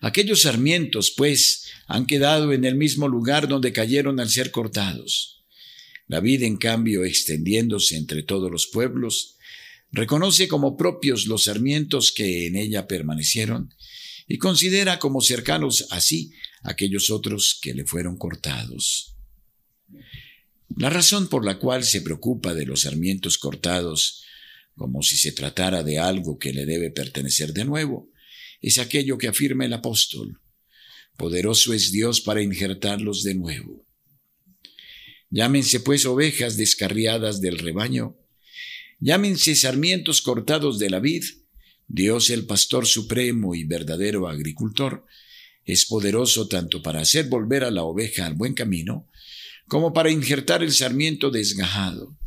Aquellos 0.00 0.42
sarmientos, 0.42 1.12
pues, 1.16 1.64
han 1.88 2.06
quedado 2.06 2.52
en 2.52 2.64
el 2.64 2.76
mismo 2.76 3.08
lugar 3.08 3.48
donde 3.48 3.72
cayeron 3.72 4.20
al 4.20 4.30
ser 4.30 4.52
cortados. 4.52 5.44
La 6.06 6.20
vida, 6.20 6.46
en 6.46 6.56
cambio, 6.56 7.04
extendiéndose 7.04 7.96
entre 7.96 8.22
todos 8.22 8.48
los 8.48 8.68
pueblos, 8.68 9.38
reconoce 9.90 10.46
como 10.46 10.76
propios 10.76 11.26
los 11.26 11.44
sarmientos 11.44 12.12
que 12.12 12.46
en 12.46 12.54
ella 12.54 12.86
permanecieron 12.86 13.74
y 14.28 14.38
considera 14.38 15.00
como 15.00 15.20
cercanos 15.20 15.88
así 15.90 16.32
aquellos 16.62 17.10
otros 17.10 17.58
que 17.60 17.74
le 17.74 17.84
fueron 17.84 18.16
cortados. 18.16 19.11
La 20.76 20.90
razón 20.90 21.28
por 21.28 21.44
la 21.44 21.58
cual 21.58 21.84
se 21.84 22.00
preocupa 22.00 22.54
de 22.54 22.66
los 22.66 22.82
sarmientos 22.82 23.38
cortados, 23.38 24.24
como 24.74 25.02
si 25.02 25.16
se 25.16 25.32
tratara 25.32 25.82
de 25.82 25.98
algo 25.98 26.38
que 26.38 26.52
le 26.52 26.66
debe 26.66 26.90
pertenecer 26.90 27.52
de 27.52 27.64
nuevo, 27.64 28.10
es 28.60 28.78
aquello 28.78 29.18
que 29.18 29.28
afirma 29.28 29.64
el 29.64 29.72
apóstol. 29.72 30.40
Poderoso 31.16 31.72
es 31.74 31.92
Dios 31.92 32.20
para 32.20 32.42
injertarlos 32.42 33.22
de 33.22 33.34
nuevo. 33.34 33.86
Llámense 35.30 35.80
pues 35.80 36.06
ovejas 36.06 36.56
descarriadas 36.56 37.40
del 37.40 37.58
rebaño, 37.58 38.18
llámense 39.00 39.56
sarmientos 39.56 40.22
cortados 40.22 40.78
de 40.78 40.90
la 40.90 41.00
vid, 41.00 41.24
Dios 41.88 42.30
el 42.30 42.46
pastor 42.46 42.86
supremo 42.86 43.54
y 43.54 43.64
verdadero 43.64 44.28
agricultor, 44.28 45.04
es 45.64 45.86
poderoso 45.86 46.48
tanto 46.48 46.82
para 46.82 47.00
hacer 47.00 47.28
volver 47.28 47.64
a 47.64 47.70
la 47.70 47.82
oveja 47.84 48.26
al 48.26 48.34
buen 48.34 48.54
camino, 48.54 49.08
como 49.68 49.92
para 49.92 50.10
injertar 50.10 50.62
el 50.62 50.72
sarmiento 50.72 51.30
desgajado. 51.30 52.18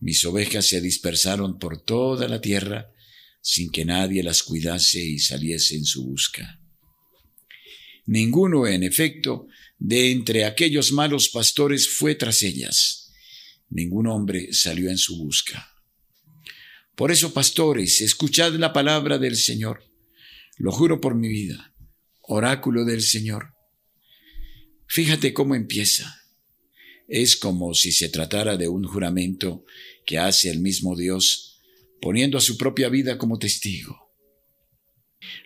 Mis 0.00 0.24
ovejas 0.24 0.66
se 0.66 0.80
dispersaron 0.80 1.58
por 1.58 1.82
toda 1.82 2.28
la 2.28 2.40
tierra 2.40 2.90
sin 3.40 3.70
que 3.70 3.84
nadie 3.84 4.22
las 4.22 4.42
cuidase 4.42 5.00
y 5.00 5.18
saliese 5.18 5.76
en 5.76 5.84
su 5.84 6.04
busca. 6.04 6.60
Ninguno, 8.06 8.66
en 8.66 8.82
efecto, 8.82 9.46
de 9.78 10.10
entre 10.10 10.44
aquellos 10.44 10.92
malos 10.92 11.28
pastores 11.28 11.88
fue 11.88 12.14
tras 12.14 12.42
ellas. 12.42 13.12
Ningún 13.68 14.06
hombre 14.06 14.52
salió 14.52 14.90
en 14.90 14.98
su 14.98 15.18
busca. 15.18 15.68
Por 16.94 17.10
eso, 17.10 17.32
pastores, 17.32 18.00
escuchad 18.00 18.52
la 18.54 18.72
palabra 18.72 19.18
del 19.18 19.36
Señor. 19.36 19.84
Lo 20.56 20.72
juro 20.72 21.00
por 21.00 21.14
mi 21.14 21.28
vida. 21.28 21.74
Oráculo 22.20 22.84
del 22.84 23.02
Señor. 23.02 23.51
Fíjate 24.94 25.32
cómo 25.32 25.54
empieza. 25.54 26.22
Es 27.08 27.38
como 27.38 27.72
si 27.72 27.92
se 27.92 28.10
tratara 28.10 28.58
de 28.58 28.68
un 28.68 28.84
juramento 28.84 29.64
que 30.04 30.18
hace 30.18 30.50
el 30.50 30.60
mismo 30.60 30.96
Dios, 30.96 31.62
poniendo 32.02 32.36
a 32.36 32.42
su 32.42 32.58
propia 32.58 32.90
vida 32.90 33.16
como 33.16 33.38
testigo. 33.38 34.12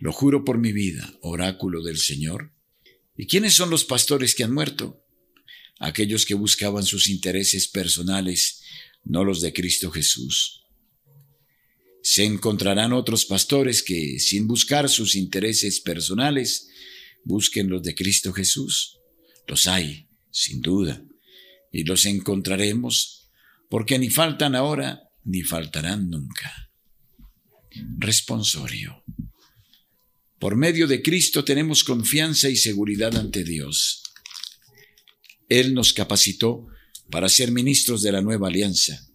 Lo 0.01 0.11
juro 0.11 0.45
por 0.45 0.59
mi 0.59 0.73
vida, 0.73 1.17
oráculo 1.21 1.85
del 1.85 1.99
Señor. 1.99 2.55
¿Y 3.17 3.29
quiénes 3.29 3.55
son 3.55 3.71
los 3.71 3.85
pastores 3.85 4.35
que 4.35 4.43
han 4.43 4.53
muerto? 4.53 5.05
Aquellos 5.79 6.27
que 6.27 6.35
buscaban 6.35 6.83
sus 6.83 7.07
intereses 7.07 7.69
personales, 7.69 8.63
no 9.05 9.23
los 9.25 9.41
de 9.41 9.53
Cristo 9.53 9.93
Jesús. 9.93 10.65
Se 12.03 12.25
encontrarán 12.25 12.93
otros 12.93 13.27
pastores 13.27 13.85
que, 13.85 14.19
sin 14.19 14.49
buscar 14.49 14.89
sus 14.89 15.15
intereses 15.15 15.79
personales, 15.79 16.69
busquen 17.23 17.69
los 17.69 17.85
de 17.85 17.95
Cristo 17.95 18.33
Jesús. 18.33 18.96
Los 19.47 19.67
hay, 19.67 20.09
sin 20.31 20.61
duda, 20.61 21.03
y 21.73 21.85
los 21.85 22.07
encontraremos, 22.07 23.31
porque 23.69 23.99
ni 23.99 24.11
faltan 24.11 24.55
ahora 24.55 25.03
ni 25.25 25.43
faltarán 25.43 26.09
nunca. 26.11 26.71
Responsorio. 27.99 29.05
Por 30.39 30.57
medio 30.57 30.87
de 30.87 31.03
Cristo 31.03 31.45
tenemos 31.45 31.85
confianza 31.85 32.49
y 32.49 32.57
seguridad 32.57 33.17
ante 33.17 33.45
Dios. 33.45 34.03
Él 35.49 35.75
nos 35.75 35.93
capacitó 35.93 36.67
para 37.11 37.29
ser 37.29 37.51
ministros 37.53 38.03
de 38.03 38.13
la 38.13 38.23
nueva 38.23 38.49
alianza, 38.49 39.09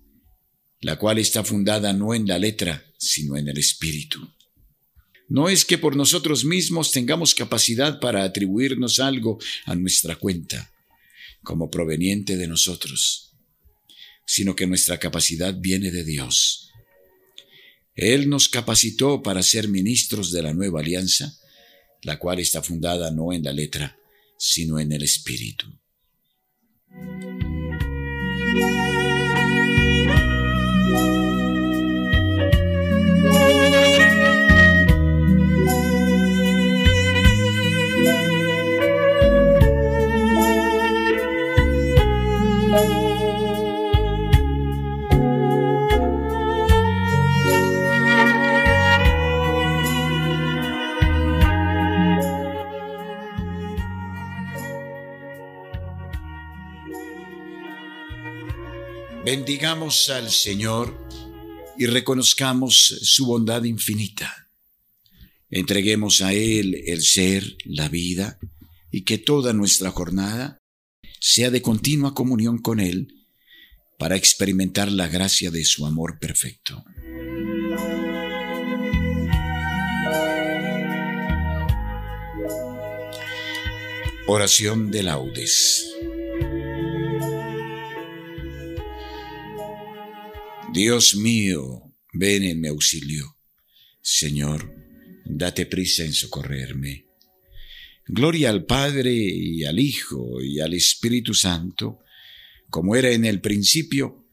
la 0.79 0.97
cual 0.97 1.19
está 1.19 1.43
fundada 1.43 1.93
no 1.93 2.13
en 2.13 2.27
la 2.27 2.39
letra, 2.39 2.85
sino 2.97 3.37
en 3.37 3.47
el 3.47 3.57
Espíritu. 3.57 4.33
No 5.31 5.47
es 5.47 5.63
que 5.63 5.77
por 5.77 5.95
nosotros 5.95 6.43
mismos 6.43 6.91
tengamos 6.91 7.33
capacidad 7.33 8.01
para 8.01 8.25
atribuirnos 8.25 8.99
algo 8.99 9.39
a 9.63 9.75
nuestra 9.75 10.17
cuenta, 10.17 10.73
como 11.41 11.69
proveniente 11.69 12.35
de 12.35 12.47
nosotros, 12.47 13.31
sino 14.25 14.57
que 14.57 14.67
nuestra 14.67 14.97
capacidad 14.97 15.55
viene 15.57 15.89
de 15.89 16.03
Dios. 16.03 16.69
Él 17.95 18.27
nos 18.27 18.49
capacitó 18.49 19.23
para 19.23 19.41
ser 19.41 19.69
ministros 19.69 20.33
de 20.33 20.43
la 20.43 20.53
nueva 20.53 20.81
alianza, 20.81 21.33
la 22.01 22.19
cual 22.19 22.39
está 22.39 22.61
fundada 22.61 23.09
no 23.09 23.31
en 23.31 23.43
la 23.43 23.53
letra, 23.53 23.97
sino 24.37 24.81
en 24.81 24.91
el 24.91 25.03
Espíritu. 25.03 25.65
Bendigamos 59.31 60.09
al 60.09 60.29
Señor 60.29 61.07
y 61.77 61.85
reconozcamos 61.85 62.75
su 63.01 63.25
bondad 63.25 63.63
infinita. 63.63 64.49
Entreguemos 65.49 66.19
a 66.21 66.33
Él 66.33 66.83
el 66.85 67.01
ser, 67.01 67.55
la 67.63 67.87
vida, 67.87 68.39
y 68.91 69.05
que 69.05 69.17
toda 69.17 69.53
nuestra 69.53 69.89
jornada 69.89 70.57
sea 71.21 71.49
de 71.49 71.61
continua 71.61 72.13
comunión 72.13 72.57
con 72.57 72.81
Él 72.81 73.25
para 73.97 74.17
experimentar 74.17 74.91
la 74.91 75.07
gracia 75.07 75.49
de 75.49 75.63
su 75.63 75.85
amor 75.85 76.19
perfecto. 76.19 76.83
Oración 84.27 84.91
de 84.91 85.03
laudes. 85.03 85.87
Dios 90.73 91.17
mío, 91.17 91.93
ven 92.13 92.43
en 92.43 92.61
mi 92.61 92.69
auxilio. 92.69 93.35
Señor, 94.01 94.73
date 95.25 95.65
prisa 95.65 96.05
en 96.05 96.13
socorrerme. 96.13 97.07
Gloria 98.07 98.49
al 98.51 98.65
Padre 98.65 99.13
y 99.13 99.65
al 99.65 99.79
Hijo 99.79 100.41
y 100.41 100.61
al 100.61 100.73
Espíritu 100.73 101.33
Santo, 101.33 101.99
como 102.69 102.95
era 102.95 103.11
en 103.11 103.25
el 103.25 103.41
principio, 103.41 104.29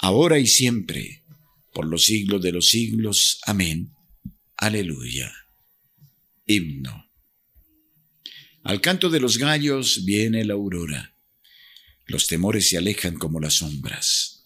ahora 0.00 0.38
y 0.38 0.46
siempre, 0.46 1.24
por 1.72 1.86
los 1.86 2.04
siglos 2.04 2.42
de 2.42 2.52
los 2.52 2.68
siglos. 2.68 3.40
Amén. 3.46 3.94
Aleluya. 4.58 5.32
Himno. 6.46 7.10
Al 8.62 8.82
canto 8.82 9.08
de 9.08 9.20
los 9.20 9.38
gallos 9.38 10.04
viene 10.04 10.44
la 10.44 10.52
aurora. 10.52 11.14
Los 12.04 12.26
temores 12.26 12.68
se 12.68 12.76
alejan 12.76 13.14
como 13.14 13.40
las 13.40 13.54
sombras. 13.54 14.37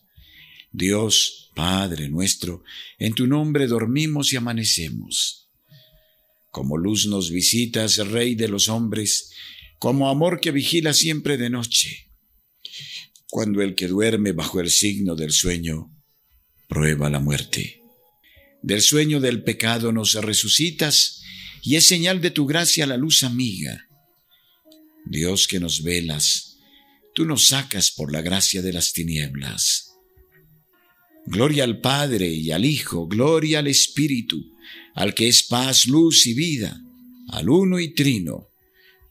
Dios, 0.73 1.51
Padre 1.55 2.09
nuestro, 2.09 2.65
en 2.99 3.15
tu 3.15 3.27
nombre 3.27 3.67
dormimos 3.67 4.33
y 4.33 4.37
amanecemos. 4.37 5.51
Como 6.51 6.79
luz 6.79 7.07
nos 7.07 7.31
visitas, 7.31 7.97
Rey 7.99 8.35
de 8.35 8.49
los 8.49 8.69
hombres, 8.69 9.31
como 9.79 10.09
amor 10.09 10.41
que 10.41 10.51
vigila 10.51 10.95
siempre 10.95 11.37
de 11.37 11.51
noche. 11.51 12.11
Cuando 13.29 13.63
el 13.63 13.75
que 13.75 13.89
duerme 13.89 14.33
bajo 14.33 14.61
el 14.61 14.71
signo 14.71 15.15
del 15.15 15.33
sueño 15.33 15.91
prueba 16.69 17.11
la 17.11 17.21
muerte. 17.21 17.83
Del 18.63 18.81
sueño 18.81 19.21
del 19.21 19.43
pecado 19.43 19.93
nos 19.93 20.15
resucitas 20.15 21.23
y 21.63 21.77
es 21.77 21.87
señal 21.87 22.21
de 22.21 22.31
tu 22.31 22.47
gracia 22.47 22.87
la 22.87 22.97
luz 22.97 23.23
amiga. 23.23 23.89
Dios 25.05 25.49
que 25.49 25.61
nos 25.61 25.83
velas, 25.83 26.59
tú 27.15 27.27
nos 27.27 27.49
sacas 27.49 27.91
por 27.91 28.13
la 28.13 28.23
gracia 28.23 28.63
de 28.63 28.73
las 28.73 28.93
tinieblas. 28.93 29.92
Gloria 31.27 31.65
al 31.65 31.81
Padre 31.81 32.29
y 32.29 32.51
al 32.51 32.65
Hijo, 32.65 33.07
gloria 33.07 33.61
al 33.61 33.69
Espíritu, 33.69 34.45
al 34.95 35.15
que 35.15 35.29
es 35.29 35.45
paz, 35.45 35.87
luz 35.87 36.27
y 36.27 36.35
vida, 36.35 36.81
al 37.29 37.49
uno 37.49 37.79
y 37.79 37.95
trino. 37.95 38.49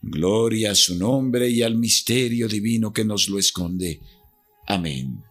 Gloria 0.02 0.72
a 0.72 0.74
su 0.74 0.96
nombre 0.98 1.48
y 1.48 1.62
al 1.62 1.76
misterio 1.76 2.48
divino 2.48 2.92
que 2.92 3.04
nos 3.04 3.28
lo 3.28 3.38
esconde. 3.38 4.00
Amén. 4.66 5.22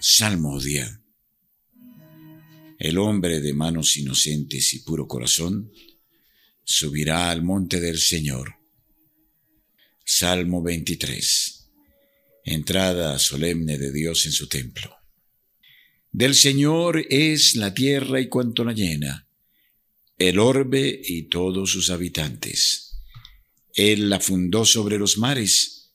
Salmodia. 0.00 1.02
El 2.78 2.98
hombre 2.98 3.40
de 3.40 3.52
manos 3.52 3.96
inocentes 3.96 4.72
y 4.74 4.80
puro 4.80 5.08
corazón 5.08 5.72
subirá 6.70 7.30
al 7.30 7.42
monte 7.42 7.80
del 7.80 7.98
Señor. 7.98 8.56
Salmo 10.04 10.62
23. 10.62 11.70
Entrada 12.44 13.18
solemne 13.18 13.78
de 13.78 13.90
Dios 13.90 14.26
en 14.26 14.32
su 14.32 14.48
templo. 14.48 14.94
Del 16.12 16.34
Señor 16.34 17.06
es 17.08 17.56
la 17.56 17.72
tierra 17.72 18.20
y 18.20 18.28
cuanto 18.28 18.64
la 18.64 18.74
llena, 18.74 19.26
el 20.18 20.38
orbe 20.38 21.00
y 21.02 21.30
todos 21.30 21.72
sus 21.72 21.88
habitantes. 21.88 23.00
Él 23.74 24.10
la 24.10 24.20
fundó 24.20 24.66
sobre 24.66 24.98
los 24.98 25.16
mares, 25.16 25.94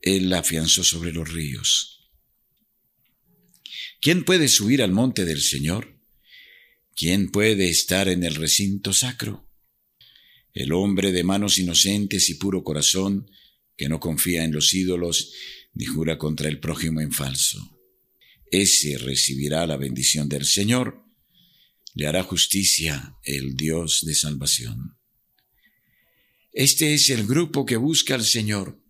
Él 0.00 0.30
la 0.30 0.38
afianzó 0.38 0.84
sobre 0.84 1.12
los 1.12 1.32
ríos. 1.32 2.08
¿Quién 4.00 4.24
puede 4.24 4.46
subir 4.46 4.80
al 4.80 4.92
monte 4.92 5.24
del 5.24 5.40
Señor? 5.40 5.98
¿Quién 6.94 7.32
puede 7.32 7.68
estar 7.68 8.08
en 8.08 8.22
el 8.22 8.36
recinto 8.36 8.92
sacro? 8.92 9.43
El 10.54 10.72
hombre 10.72 11.12
de 11.12 11.24
manos 11.24 11.58
inocentes 11.58 12.30
y 12.30 12.34
puro 12.34 12.64
corazón, 12.64 13.30
que 13.76 13.88
no 13.88 14.00
confía 14.00 14.44
en 14.44 14.52
los 14.52 14.72
ídolos 14.72 15.32
ni 15.74 15.84
jura 15.84 16.16
contra 16.16 16.48
el 16.48 16.60
prójimo 16.60 17.00
en 17.00 17.12
falso. 17.12 17.78
Ese 18.50 18.96
recibirá 18.96 19.66
la 19.66 19.76
bendición 19.76 20.28
del 20.28 20.46
Señor, 20.46 21.04
le 21.94 22.06
hará 22.06 22.22
justicia 22.22 23.16
el 23.24 23.56
Dios 23.56 24.04
de 24.06 24.14
salvación. 24.14 24.96
Este 26.52 26.94
es 26.94 27.10
el 27.10 27.26
grupo 27.26 27.66
que 27.66 27.76
busca 27.76 28.14
al 28.14 28.24
Señor, 28.24 28.80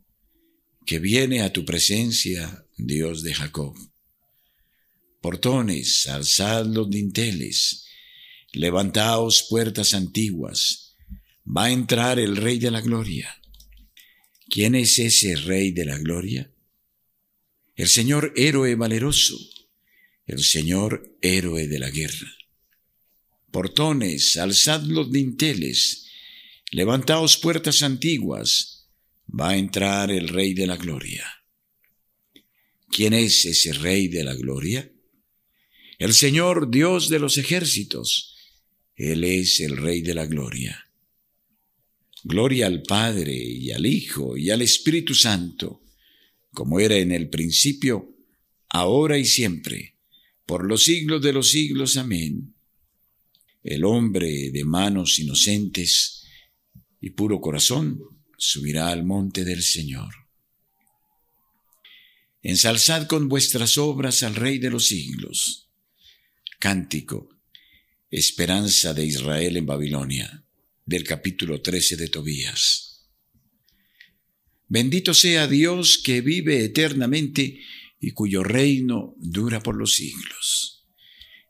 que 0.87 0.99
viene 0.99 1.41
a 1.41 1.53
tu 1.53 1.65
presencia, 1.65 2.67
Dios 2.77 3.23
de 3.23 3.35
Jacob 3.35 3.75
portones, 5.25 6.07
alzad 6.07 6.67
los 6.67 6.91
dinteles, 6.91 7.87
levantaos 8.53 9.47
puertas 9.49 9.95
antiguas, 9.95 10.84
va 11.45 11.65
a 11.65 11.71
entrar 11.71 12.19
el 12.19 12.37
Rey 12.37 12.59
de 12.59 12.71
la 12.71 12.81
Gloria. 12.81 13.41
¿Quién 14.49 14.75
es 14.75 14.99
ese 14.99 15.37
Rey 15.37 15.73
de 15.73 15.85
la 15.85 15.99
Gloria? 15.99 16.51
El 17.77 17.89
Señor 17.89 18.33
héroe 18.37 18.75
valeroso, 18.77 19.39
el 20.27 20.43
Señor 20.43 21.17
héroe 21.21 21.67
de 21.67 21.79
la 21.79 21.91
guerra. 21.91 22.33
Portones, 23.51 24.37
alzad 24.37 24.83
los 24.83 25.11
dinteles, 25.11 26.07
levantaos 26.71 27.37
puertas 27.37 27.83
antiguas, 27.83 28.89
va 29.29 29.51
a 29.51 29.57
entrar 29.57 30.11
el 30.11 30.29
Rey 30.29 30.55
de 30.55 30.67
la 30.67 30.77
Gloria. 30.77 31.25
¿Quién 32.91 33.13
es 33.13 33.45
ese 33.45 33.73
Rey 33.73 34.09
de 34.09 34.25
la 34.25 34.35
Gloria? 34.35 34.91
el 35.99 36.13
Señor 36.13 36.71
Dios 36.71 37.09
de 37.09 37.19
los 37.19 37.39
ejércitos. 37.39 38.37
Él 38.97 39.25
es 39.25 39.61
el 39.61 39.77
Rey 39.77 40.03
de 40.03 40.15
la 40.15 40.27
Gloria. 40.27 40.87
Gloria 42.25 42.67
al 42.67 42.83
Padre 42.83 43.35
y 43.37 43.71
al 43.71 43.85
Hijo 43.85 44.37
y 44.37 44.49
al 44.51 44.63
Espíritu 44.63 45.15
Santo, 45.15 45.83
como 46.53 46.81
era 46.81 46.97
en 46.97 47.13
el 47.13 47.29
principio, 47.29 48.17
ahora 48.71 49.19
y 49.19 49.27
siempre, 49.27 49.99
por 50.47 50.67
los 50.67 50.85
siglos 50.85 51.21
de 51.21 51.35
los 51.35 51.51
siglos. 51.51 51.99
Amén. 51.99 52.55
El 53.63 53.85
hombre 53.85 54.51
de 54.51 54.65
manos 54.65 55.19
inocentes 55.19 56.25
y 57.01 57.11
puro 57.11 57.41
corazón 57.41 58.01
subirá 58.39 58.89
al 58.89 59.05
monte 59.05 59.45
del 59.45 59.63
Señor. 59.63 60.15
Ensalzad 62.43 63.07
con 63.07 63.29
vuestras 63.29 63.77
obras 63.79 64.23
al 64.23 64.35
Rey 64.35 64.59
de 64.59 64.71
los 64.71 64.87
siglos 64.87 65.71
Cántico, 66.59 67.29
Esperanza 68.11 68.95
de 68.95 69.05
Israel 69.05 69.59
en 69.59 69.67
Babilonia, 69.67 70.44
del 70.85 71.05
capítulo 71.05 71.61
13 71.61 71.97
de 71.97 72.09
Tobías. 72.09 73.09
Bendito 74.69 75.15
sea 75.15 75.47
Dios 75.47 75.99
que 76.03 76.21
vive 76.21 76.65
eternamente 76.65 77.61
y 78.01 78.11
cuyo 78.11 78.43
reino 78.43 79.15
dura 79.19 79.63
por 79.63 79.77
los 79.77 79.95
siglos. 79.95 80.87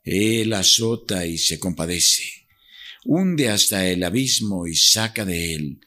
Él 0.03 0.53
azota 0.53 1.25
y 1.25 1.37
se 1.37 1.59
compadece, 1.59 2.47
hunde 3.03 3.49
hasta 3.49 3.89
el 3.89 4.03
abismo 4.03 4.67
y 4.67 4.75
saca 4.75 5.25
de 5.25 5.53
él, 5.55 5.79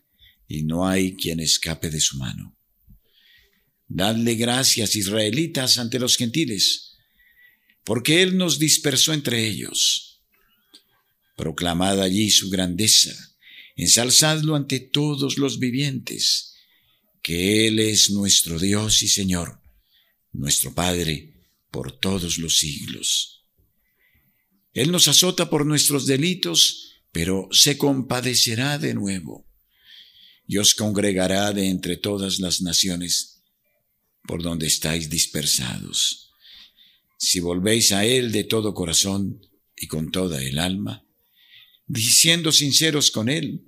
y 0.48 0.64
no 0.64 0.88
hay 0.88 1.14
quien 1.14 1.40
escape 1.40 1.90
de 1.90 2.00
su 2.00 2.16
mano. 2.18 2.58
Dadle 3.86 4.34
gracias, 4.34 4.96
israelitas, 4.96 5.78
ante 5.78 5.98
los 5.98 6.16
gentiles, 6.16 6.96
porque 7.84 8.22
Él 8.22 8.36
nos 8.36 8.58
dispersó 8.58 9.14
entre 9.14 9.46
ellos. 9.46 10.22
Proclamad 11.36 12.02
allí 12.02 12.30
su 12.30 12.50
grandeza, 12.50 13.14
ensalzadlo 13.78 14.54
ante 14.54 14.78
todos 14.80 15.38
los 15.38 15.58
vivientes, 15.58 16.52
que 17.22 17.66
Él 17.66 17.78
es 17.78 18.10
nuestro 18.10 18.58
Dios 18.58 19.02
y 19.02 19.08
Señor, 19.08 19.62
nuestro 20.32 20.74
Padre 20.74 21.48
por 21.70 21.98
todos 21.98 22.36
los 22.36 22.58
siglos. 22.58 23.46
Él 24.74 24.92
nos 24.92 25.08
azota 25.08 25.48
por 25.48 25.64
nuestros 25.64 26.06
delitos, 26.06 26.92
pero 27.10 27.48
se 27.50 27.78
compadecerá 27.78 28.76
de 28.76 28.92
nuevo 28.92 29.48
y 30.46 30.58
os 30.58 30.74
congregará 30.74 31.52
de 31.54 31.68
entre 31.68 31.96
todas 31.96 32.38
las 32.38 32.60
naciones 32.60 33.42
por 34.24 34.42
donde 34.42 34.66
estáis 34.66 35.08
dispersados 35.08 36.28
si 37.18 37.40
volvéis 37.40 37.92
a 37.92 38.06
Él 38.06 38.32
de 38.32 38.44
todo 38.44 38.72
corazón 38.72 39.44
y 39.76 39.88
con 39.88 40.10
toda 40.10 40.42
el 40.42 40.58
alma, 40.58 41.04
diciendo 41.86 42.52
sinceros 42.52 43.10
con 43.10 43.28
Él, 43.28 43.67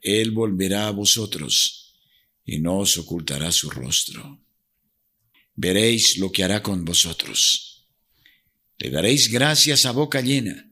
Él 0.00 0.30
volverá 0.30 0.88
a 0.88 0.92
vosotros 0.92 1.94
y 2.44 2.58
no 2.58 2.78
os 2.78 2.96
ocultará 2.98 3.50
su 3.52 3.70
rostro. 3.70 4.42
Veréis 5.54 6.18
lo 6.18 6.30
que 6.30 6.44
hará 6.44 6.62
con 6.62 6.84
vosotros. 6.84 7.88
Le 8.78 8.90
daréis 8.90 9.30
gracias 9.30 9.86
a 9.86 9.92
boca 9.92 10.20
llena, 10.20 10.70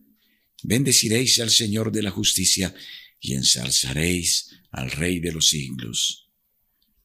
bendeciréis 0.62 1.40
al 1.40 1.50
Señor 1.50 1.90
de 1.90 2.02
la 2.02 2.10
justicia 2.10 2.74
y 3.18 3.34
ensalzaréis 3.34 4.50
al 4.70 4.90
Rey 4.90 5.20
de 5.20 5.32
los 5.32 5.48
siglos. 5.48 6.28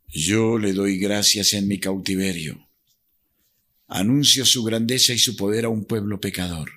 Yo 0.07 0.57
le 0.57 0.73
doy 0.73 0.97
gracias 0.97 1.53
en 1.53 1.67
mi 1.67 1.79
cautiverio 1.79 2.69
anuncio 3.89 4.45
su 4.45 4.63
grandeza 4.63 5.13
y 5.13 5.17
su 5.17 5.35
poder 5.35 5.65
a 5.65 5.69
un 5.69 5.83
pueblo 5.83 6.21
pecador. 6.21 6.69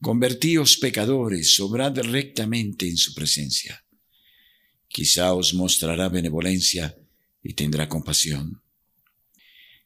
Convertíos 0.00 0.78
pecadores, 0.78 1.60
obrad 1.60 1.98
rectamente 1.98 2.88
en 2.88 2.96
su 2.96 3.12
presencia. 3.12 3.84
Quizá 4.88 5.34
os 5.34 5.52
mostrará 5.52 6.08
benevolencia 6.08 6.96
y 7.42 7.52
tendrá 7.52 7.86
compasión. 7.86 8.62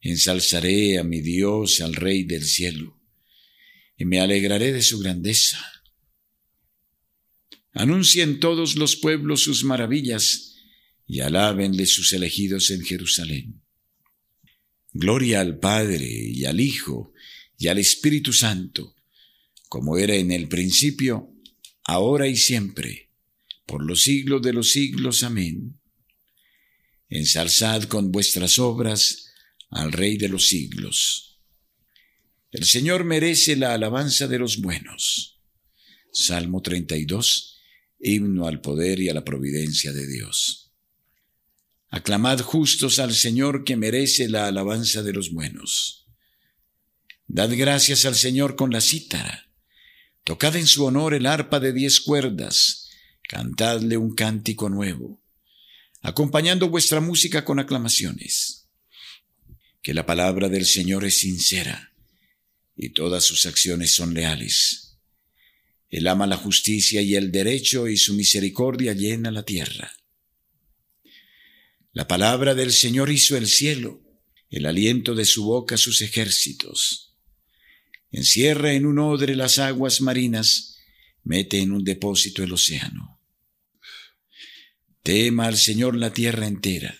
Ensalzaré 0.00 0.98
a 0.98 1.05
mi 1.05 1.20
Dios, 1.20 1.81
al 1.81 1.94
Rey 1.94 2.22
del 2.22 2.44
cielo, 2.44 3.00
y 3.98 4.05
me 4.05 4.20
alegraré 4.20 4.72
de 4.72 4.83
su 4.83 5.00
grandeza. 5.00 5.64
Anuncien 7.72 8.38
todos 8.38 8.77
los 8.77 8.94
pueblos 8.94 9.42
sus 9.42 9.64
maravillas, 9.64 10.55
y 11.07 11.20
alábenle 11.20 11.87
sus 11.87 12.12
elegidos 12.12 12.70
en 12.70 12.85
Jerusalén. 12.85 13.62
Gloria 14.92 15.40
al 15.40 15.59
Padre 15.59 16.07
y 16.07 16.44
al 16.44 16.61
Hijo 16.61 17.12
y 17.59 17.66
al 17.66 17.79
Espíritu 17.79 18.33
Santo, 18.33 18.93
como 19.74 19.98
era 19.98 20.14
en 20.14 20.30
el 20.30 20.46
principio, 20.46 21.34
ahora 21.82 22.28
y 22.28 22.37
siempre, 22.37 23.10
por 23.66 23.84
los 23.84 24.02
siglos 24.02 24.40
de 24.40 24.52
los 24.52 24.70
siglos. 24.70 25.24
Amén. 25.24 25.80
Ensalzad 27.08 27.82
con 27.82 28.12
vuestras 28.12 28.60
obras 28.60 29.32
al 29.70 29.90
Rey 29.90 30.16
de 30.16 30.28
los 30.28 30.46
siglos. 30.46 31.40
El 32.52 32.62
Señor 32.62 33.02
merece 33.02 33.56
la 33.56 33.74
alabanza 33.74 34.28
de 34.28 34.38
los 34.38 34.58
buenos. 34.58 35.40
Salmo 36.12 36.62
32, 36.62 37.58
himno 37.98 38.46
al 38.46 38.60
poder 38.60 39.00
y 39.00 39.08
a 39.08 39.14
la 39.14 39.24
providencia 39.24 39.92
de 39.92 40.06
Dios. 40.06 40.72
Aclamad 41.88 42.38
justos 42.42 43.00
al 43.00 43.12
Señor 43.12 43.64
que 43.64 43.76
merece 43.76 44.28
la 44.28 44.46
alabanza 44.46 45.02
de 45.02 45.12
los 45.12 45.32
buenos. 45.32 46.06
Dad 47.26 47.50
gracias 47.56 48.04
al 48.04 48.14
Señor 48.14 48.54
con 48.54 48.70
la 48.70 48.80
cítara. 48.80 49.43
Tocad 50.24 50.56
en 50.56 50.66
su 50.66 50.84
honor 50.87 51.12
el 51.12 51.26
arpa 51.26 51.60
de 51.60 51.72
diez 51.72 52.00
cuerdas. 52.00 52.88
Cantadle 53.28 53.96
un 53.96 54.14
cántico 54.14 54.68
nuevo, 54.68 55.22
acompañando 56.00 56.68
vuestra 56.68 57.00
música 57.00 57.44
con 57.44 57.58
aclamaciones. 57.58 58.68
Que 59.82 59.94
la 59.94 60.06
palabra 60.06 60.48
del 60.48 60.64
Señor 60.64 61.04
es 61.04 61.18
sincera 61.20 61.92
y 62.76 62.90
todas 62.90 63.24
sus 63.24 63.46
acciones 63.46 63.94
son 63.94 64.14
leales. 64.14 64.96
Él 65.90 66.08
ama 66.08 66.26
la 66.26 66.37
justicia 66.37 67.02
y 67.02 67.14
el 67.14 67.30
derecho 67.30 67.87
y 67.87 67.96
su 67.96 68.14
misericordia 68.14 68.94
llena 68.94 69.30
la 69.30 69.44
tierra. 69.44 69.92
La 71.92 72.08
palabra 72.08 72.54
del 72.54 72.72
Señor 72.72 73.10
hizo 73.10 73.37
el 73.37 73.46
cielo, 73.46 74.02
el 74.50 74.66
aliento 74.66 75.14
de 75.14 75.24
su 75.24 75.44
boca 75.44 75.76
sus 75.76 76.00
ejércitos. 76.00 77.13
Encierra 78.16 78.74
en 78.74 78.87
un 78.87 79.00
odre 79.00 79.35
las 79.35 79.59
aguas 79.59 80.00
marinas, 80.00 80.79
mete 81.24 81.59
en 81.59 81.72
un 81.72 81.83
depósito 81.83 82.44
el 82.44 82.53
océano. 82.53 83.20
Tema 85.03 85.46
al 85.46 85.57
Señor 85.57 85.96
la 85.96 86.12
tierra 86.12 86.46
entera. 86.46 86.96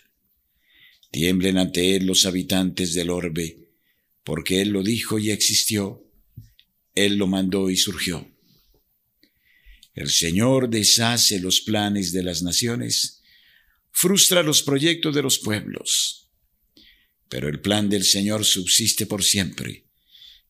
Tiemblen 1.13 1.59
ante 1.59 1.95
Él 1.95 2.07
los 2.07 2.27
habitantes 2.27 2.95
del 2.95 3.11
orbe, 3.11 3.69
porque 4.25 4.61
Él 4.61 4.71
lo 4.71 4.83
dijo 4.83 5.21
y 5.21 5.31
existió, 5.31 6.05
Él 6.97 7.15
lo 7.15 7.29
mandó 7.29 7.71
y 7.71 7.77
surgió. 7.77 8.29
El 9.95 10.11
Señor 10.11 10.69
deshace 10.69 11.39
los 11.39 11.61
planes 11.61 12.11
de 12.11 12.25
las 12.25 12.43
naciones, 12.43 13.23
frustra 13.93 14.43
los 14.43 14.65
proyectos 14.65 15.15
de 15.15 15.23
los 15.23 15.39
pueblos. 15.39 16.33
Pero 17.29 17.49
el 17.49 17.61
plan 17.61 17.89
del 17.89 18.03
Señor 18.03 18.45
subsiste 18.45 19.07
por 19.07 19.23
siempre, 19.23 19.85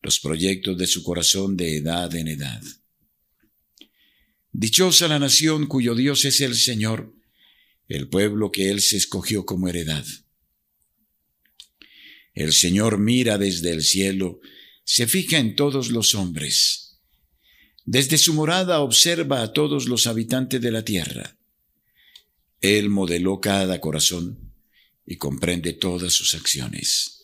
los 0.05 0.19
proyectos 0.19 0.77
de 0.77 0.87
su 0.87 1.03
corazón 1.03 1.57
de 1.57 1.77
edad 1.77 2.13
en 2.15 2.29
edad. 2.29 2.61
Dichosa 4.51 5.07
la 5.07 5.19
nación 5.19 5.67
cuyo 5.67 5.95
Dios 5.95 6.23
es 6.25 6.39
el 6.41 6.55
Señor, 6.55 7.13
el 7.87 8.07
pueblo 8.07 8.51
que 8.51 8.69
Él 8.69 8.81
se 8.81 8.97
escogió 8.97 9.45
como 9.45 9.67
heredad. 9.67 10.05
El 12.33 12.53
Señor 12.53 12.97
mira 12.99 13.37
desde 13.37 13.71
el 13.71 13.83
cielo, 13.83 14.39
se 14.83 15.07
fija 15.07 15.37
en 15.37 15.55
todos 15.55 15.89
los 15.89 16.15
hombres 16.15 16.85
desde 17.85 18.17
su 18.17 18.33
morada 18.33 18.79
observa 18.79 19.43
a 19.43 19.53
todos 19.53 19.87
los 19.87 20.07
habitantes 20.07 20.59
de 20.59 20.71
la 20.71 20.83
tierra. 20.83 21.37
Él 22.59 22.89
modeló 22.89 23.39
cada 23.39 23.79
corazón 23.79 24.53
y 25.05 25.17
comprende 25.17 25.73
todas 25.73 26.11
sus 26.11 26.33
acciones. 26.33 27.14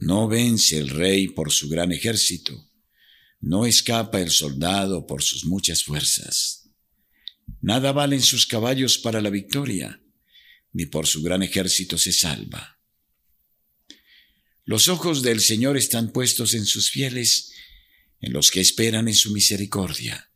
No 0.00 0.28
vence 0.28 0.78
el 0.78 0.90
rey 0.90 1.28
por 1.28 1.50
su 1.50 1.68
gran 1.68 1.90
ejército, 1.90 2.70
no 3.40 3.66
escapa 3.66 4.20
el 4.20 4.30
soldado 4.30 5.06
por 5.06 5.22
sus 5.22 5.44
muchas 5.44 5.82
fuerzas. 5.82 6.70
Nada 7.60 7.90
valen 7.90 8.22
sus 8.22 8.46
caballos 8.46 8.98
para 8.98 9.20
la 9.20 9.30
victoria, 9.30 10.00
ni 10.72 10.86
por 10.86 11.08
su 11.08 11.20
gran 11.22 11.42
ejército 11.42 11.98
se 11.98 12.12
salva. 12.12 12.78
Los 14.64 14.86
ojos 14.86 15.22
del 15.22 15.40
Señor 15.40 15.76
están 15.76 16.12
puestos 16.12 16.54
en 16.54 16.64
sus 16.64 16.90
fieles 16.90 17.52
en 18.20 18.32
los 18.32 18.52
que 18.52 18.60
esperan 18.60 19.08
en 19.08 19.14
su 19.14 19.32
misericordia, 19.32 20.30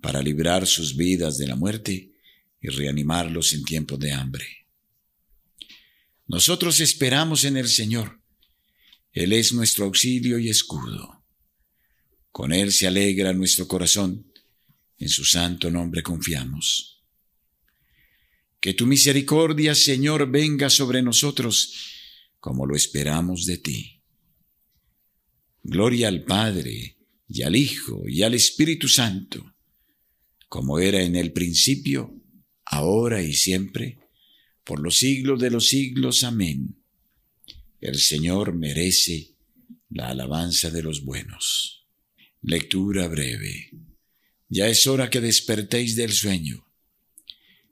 para 0.00 0.22
librar 0.22 0.66
sus 0.66 0.96
vidas 0.96 1.38
de 1.38 1.46
la 1.46 1.54
muerte 1.54 2.14
y 2.60 2.68
reanimarlos 2.68 3.52
en 3.54 3.64
tiempos 3.64 4.00
de 4.00 4.12
hambre. 4.12 4.66
Nosotros 6.26 6.80
esperamos 6.80 7.44
en 7.44 7.56
el 7.56 7.68
Señor. 7.68 8.17
Él 9.12 9.32
es 9.32 9.52
nuestro 9.52 9.86
auxilio 9.86 10.38
y 10.38 10.48
escudo. 10.48 11.24
Con 12.30 12.52
Él 12.52 12.72
se 12.72 12.86
alegra 12.86 13.32
nuestro 13.32 13.66
corazón. 13.66 14.32
En 14.98 15.08
su 15.08 15.24
santo 15.24 15.70
nombre 15.70 16.02
confiamos. 16.02 17.02
Que 18.60 18.74
tu 18.74 18.86
misericordia, 18.86 19.74
Señor, 19.74 20.30
venga 20.30 20.68
sobre 20.68 21.02
nosotros 21.02 21.74
como 22.40 22.66
lo 22.66 22.76
esperamos 22.76 23.46
de 23.46 23.58
ti. 23.58 24.02
Gloria 25.62 26.08
al 26.08 26.24
Padre, 26.24 26.98
y 27.28 27.42
al 27.42 27.54
Hijo 27.54 28.04
y 28.08 28.22
al 28.22 28.34
Espíritu 28.34 28.88
Santo, 28.88 29.54
como 30.48 30.78
era 30.78 31.02
en 31.02 31.14
el 31.14 31.32
principio, 31.32 32.14
ahora 32.64 33.22
y 33.22 33.34
siempre, 33.34 33.98
por 34.64 34.80
los 34.80 34.96
siglos 34.96 35.38
de 35.40 35.50
los 35.50 35.68
siglos. 35.68 36.24
Amén. 36.24 36.77
El 37.80 37.98
Señor 37.98 38.54
merece 38.54 39.36
la 39.88 40.08
alabanza 40.08 40.70
de 40.70 40.82
los 40.82 41.04
buenos. 41.04 41.86
Lectura 42.42 43.06
breve. 43.06 43.70
Ya 44.48 44.68
es 44.68 44.86
hora 44.86 45.10
que 45.10 45.20
despertéis 45.20 45.94
del 45.94 46.12
sueño. 46.12 46.66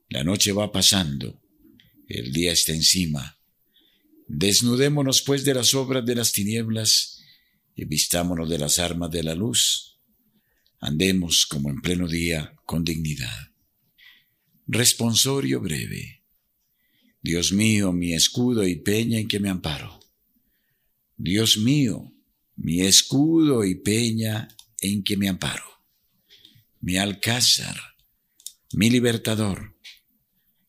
La 0.09 0.23
noche 0.23 0.53
va 0.53 0.71
pasando, 0.71 1.43
el 2.09 2.33
día 2.33 2.53
está 2.53 2.73
encima. 2.73 3.39
Desnudémonos 4.29 5.23
pues 5.23 5.45
de 5.45 5.55
las 5.55 5.75
obras 5.75 6.05
de 6.05 6.15
las 6.15 6.33
tinieblas 6.33 7.23
y 7.75 7.85
vistámonos 7.85 8.49
de 8.49 8.59
las 8.59 8.79
armas 8.79 9.11
de 9.11 9.25
la 9.25 9.35
luz. 9.35 9.99
Andemos 10.79 11.47
como 11.47 11.71
en 11.71 11.81
pleno 11.81 12.07
día 12.07 12.55
con 12.65 12.85
dignidad. 12.85 13.53
Responsorio 14.67 15.61
breve. 15.61 16.23
Dios 17.27 17.53
mío, 17.53 17.93
mi 17.93 18.15
escudo 18.15 18.65
y 18.69 18.77
peña 18.77 19.19
en 19.19 19.27
que 19.27 19.41
me 19.41 19.49
amparo. 19.49 19.99
Dios 21.17 21.59
mío, 21.59 22.13
mi 22.55 22.83
escudo 22.83 23.65
y 23.65 23.75
peña 23.75 24.47
en 24.81 25.03
que 25.03 25.17
me 25.17 25.29
amparo. 25.29 25.65
Mi 26.81 26.99
alcázar, 26.99 27.77
mi 28.75 28.91
libertador, 28.91 29.77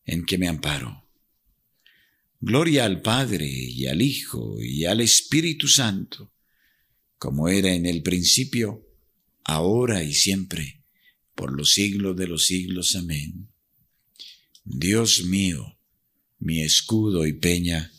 en 0.03 0.25
que 0.25 0.39
me 0.39 0.47
amparo. 0.47 1.07
Gloria 2.39 2.85
al 2.85 3.03
Padre 3.03 3.47
y 3.47 3.85
al 3.85 4.01
Hijo 4.01 4.59
y 4.59 4.85
al 4.85 5.01
Espíritu 5.01 5.67
Santo 5.67 6.33
como 7.19 7.49
era 7.49 7.71
en 7.71 7.85
el 7.85 8.01
principio, 8.01 8.83
ahora 9.43 10.03
y 10.03 10.15
siempre, 10.15 10.83
por 11.35 11.55
los 11.55 11.73
siglos 11.73 12.17
de 12.17 12.25
los 12.25 12.47
siglos. 12.47 12.95
Amén. 12.95 13.47
Dios 14.63 15.23
mío, 15.23 15.76
mi 16.39 16.61
escudo 16.61 17.25
y 17.25 17.33
peña 17.33 17.91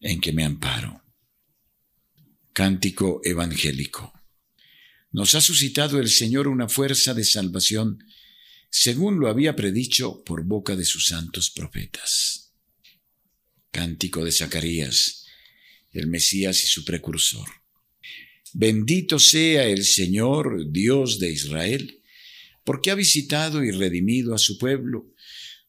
en 0.00 0.20
que 0.20 0.32
me 0.32 0.44
amparo. 0.44 1.02
Cántico 2.52 3.20
Evangélico. 3.24 4.12
Nos 5.10 5.34
ha 5.34 5.40
suscitado 5.40 6.00
el 6.00 6.08
Señor 6.08 6.48
una 6.48 6.68
fuerza 6.68 7.14
de 7.14 7.24
salvación, 7.24 8.04
según 8.70 9.20
lo 9.20 9.28
había 9.28 9.54
predicho 9.54 10.24
por 10.24 10.44
boca 10.44 10.74
de 10.74 10.84
sus 10.84 11.06
santos 11.06 11.50
profetas. 11.50 12.54
Cántico 13.70 14.24
de 14.24 14.32
Zacarías, 14.32 15.26
el 15.92 16.06
Mesías 16.06 16.62
y 16.64 16.66
su 16.66 16.84
precursor. 16.84 17.48
Bendito 18.54 19.18
sea 19.18 19.64
el 19.64 19.84
Señor, 19.84 20.70
Dios 20.70 21.18
de 21.18 21.30
Israel, 21.30 22.02
porque 22.64 22.90
ha 22.90 22.94
visitado 22.94 23.64
y 23.64 23.70
redimido 23.70 24.34
a 24.34 24.38
su 24.38 24.58
pueblo, 24.58 25.11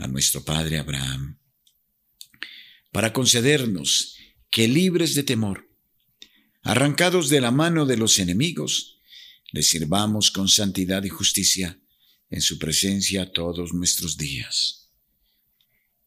a 0.00 0.08
nuestro 0.08 0.44
padre 0.44 0.78
Abraham, 0.78 1.38
para 2.90 3.12
concedernos 3.12 4.16
que 4.50 4.66
libres 4.66 5.14
de 5.14 5.22
temor, 5.22 5.70
arrancados 6.62 7.28
de 7.28 7.40
la 7.40 7.50
mano 7.50 7.86
de 7.86 7.96
los 7.96 8.18
enemigos, 8.18 8.98
le 9.52 9.62
sirvamos 9.62 10.30
con 10.30 10.48
santidad 10.48 11.04
y 11.04 11.08
justicia 11.08 11.78
en 12.30 12.40
su 12.40 12.58
presencia 12.58 13.32
todos 13.32 13.74
nuestros 13.74 14.16
días. 14.16 14.90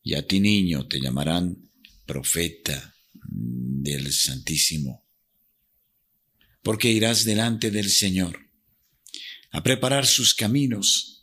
Y 0.01 0.15
a 0.15 0.27
ti 0.27 0.39
niño 0.39 0.87
te 0.87 0.99
llamarán 0.99 1.69
profeta 2.05 2.95
del 3.13 4.11
Santísimo, 4.11 5.05
porque 6.61 6.91
irás 6.91 7.25
delante 7.25 7.71
del 7.71 7.89
Señor 7.89 8.49
a 9.51 9.61
preparar 9.61 10.07
sus 10.07 10.33
caminos, 10.33 11.22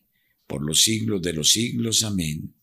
por 0.51 0.65
los 0.65 0.81
siglos 0.81 1.21
de 1.21 1.31
los 1.31 1.53
siglos. 1.53 2.03
Amén. 2.03 2.53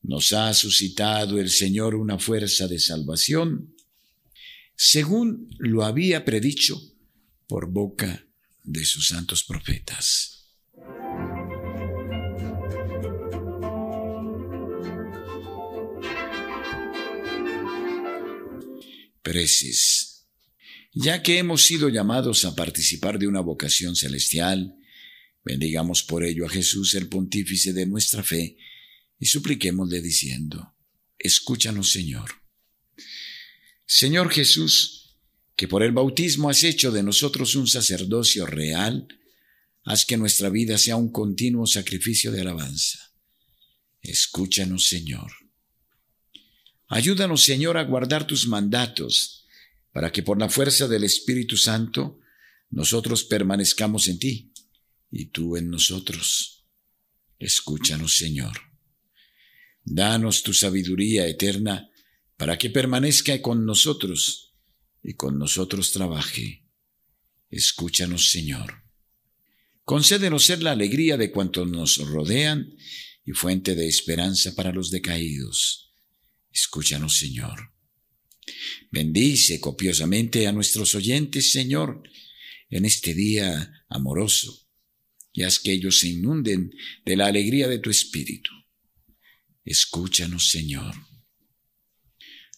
Nos 0.00 0.32
ha 0.32 0.54
suscitado 0.54 1.38
el 1.38 1.50
Señor 1.50 1.94
una 1.94 2.18
fuerza 2.18 2.66
de 2.66 2.78
salvación, 2.78 3.76
según 4.74 5.50
lo 5.58 5.84
había 5.84 6.24
predicho 6.24 6.80
por 7.46 7.70
boca 7.70 8.26
de 8.64 8.86
sus 8.86 9.08
santos 9.08 9.44
profetas. 9.44 10.48
Precis. 19.20 20.24
Ya 20.94 21.22
que 21.22 21.36
hemos 21.36 21.66
sido 21.66 21.90
llamados 21.90 22.46
a 22.46 22.56
participar 22.56 23.18
de 23.18 23.26
una 23.26 23.40
vocación 23.40 23.94
celestial, 23.94 24.74
bendigamos 25.44 26.02
por 26.02 26.24
ello 26.24 26.46
a 26.46 26.48
Jesús, 26.48 26.94
el 26.94 27.08
pontífice 27.08 27.72
de 27.72 27.86
nuestra 27.86 28.22
fe, 28.22 28.56
y 29.18 29.26
supliquémosle 29.26 30.00
diciendo, 30.00 30.74
escúchanos 31.18 31.92
Señor. 31.92 32.30
Señor 33.86 34.30
Jesús, 34.30 35.16
que 35.56 35.68
por 35.68 35.82
el 35.82 35.92
bautismo 35.92 36.50
has 36.50 36.64
hecho 36.64 36.90
de 36.90 37.02
nosotros 37.02 37.54
un 37.54 37.66
sacerdocio 37.66 38.46
real, 38.46 39.08
haz 39.84 40.04
que 40.04 40.16
nuestra 40.16 40.48
vida 40.48 40.78
sea 40.78 40.96
un 40.96 41.10
continuo 41.12 41.66
sacrificio 41.66 42.32
de 42.32 42.40
alabanza. 42.40 43.12
Escúchanos 44.00 44.88
Señor. 44.88 45.32
Ayúdanos, 46.88 47.44
Señor, 47.44 47.78
a 47.78 47.84
guardar 47.84 48.26
tus 48.26 48.46
mandatos, 48.46 49.46
para 49.92 50.12
que 50.12 50.22
por 50.22 50.38
la 50.38 50.48
fuerza 50.48 50.88
del 50.88 51.04
Espíritu 51.04 51.56
Santo 51.56 52.18
nosotros 52.70 53.24
permanezcamos 53.24 54.08
en 54.08 54.18
ti 54.18 54.51
y 55.12 55.26
tú 55.26 55.56
en 55.56 55.70
nosotros. 55.70 56.66
Escúchanos, 57.38 58.16
Señor. 58.16 58.58
Danos 59.84 60.42
tu 60.42 60.52
sabiduría 60.52 61.28
eterna 61.28 61.88
para 62.36 62.58
que 62.58 62.70
permanezca 62.70 63.40
con 63.40 63.64
nosotros 63.64 64.56
y 65.04 65.14
con 65.14 65.38
nosotros 65.38 65.92
trabaje. 65.92 66.66
Escúchanos, 67.50 68.30
Señor. 68.30 68.82
Concédenos 69.84 70.44
ser 70.44 70.62
la 70.64 70.72
alegría 70.72 71.16
de 71.16 71.30
cuantos 71.30 71.68
nos 71.68 71.98
rodean 71.98 72.74
y 73.24 73.32
fuente 73.32 73.76
de 73.76 73.86
esperanza 73.86 74.56
para 74.56 74.72
los 74.72 74.90
decaídos 74.90 75.82
Escúchanos, 76.52 77.16
Señor. 77.16 77.72
Bendice 78.90 79.58
copiosamente 79.60 80.46
a 80.46 80.52
nuestros 80.52 80.94
oyentes, 80.94 81.50
Señor, 81.50 82.02
en 82.68 82.84
este 82.84 83.14
día 83.14 83.84
amoroso, 83.88 84.61
y 85.32 85.42
haz 85.42 85.58
que 85.58 85.72
ellos 85.72 86.00
se 86.00 86.08
inunden 86.08 86.72
de 87.04 87.16
la 87.16 87.26
alegría 87.26 87.68
de 87.68 87.78
tu 87.78 87.90
Espíritu. 87.90 88.50
Escúchanos, 89.64 90.50
Señor. 90.50 90.94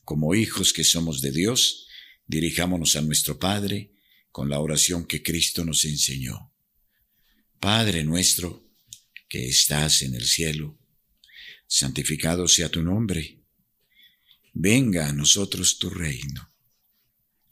Como 0.05 0.35
hijos 0.35 0.73
que 0.73 0.85
somos 0.85 1.21
de 1.21 1.33
Dios, 1.33 1.87
dirijámonos 2.27 2.97
a 2.97 3.03
nuestro 3.03 3.39
Padre 3.39 3.93
con 4.31 4.49
la 4.49 4.59
oración 4.59 5.07
que 5.07 5.23
Cristo 5.23 5.65
nos 5.65 5.85
enseñó. 5.85 6.53
Padre 7.61 8.05
nuestro, 8.05 8.69
que 9.29 9.49
estás 9.49 10.03
en 10.03 10.15
el 10.15 10.25
cielo, 10.25 10.79
santificado 11.67 12.49
sea 12.49 12.69
tu 12.69 12.83
nombre 12.83 13.45
venga 14.55 15.09
a 15.09 15.13
nosotros 15.13 15.79
tu 15.79 15.91
reino. 15.91 16.51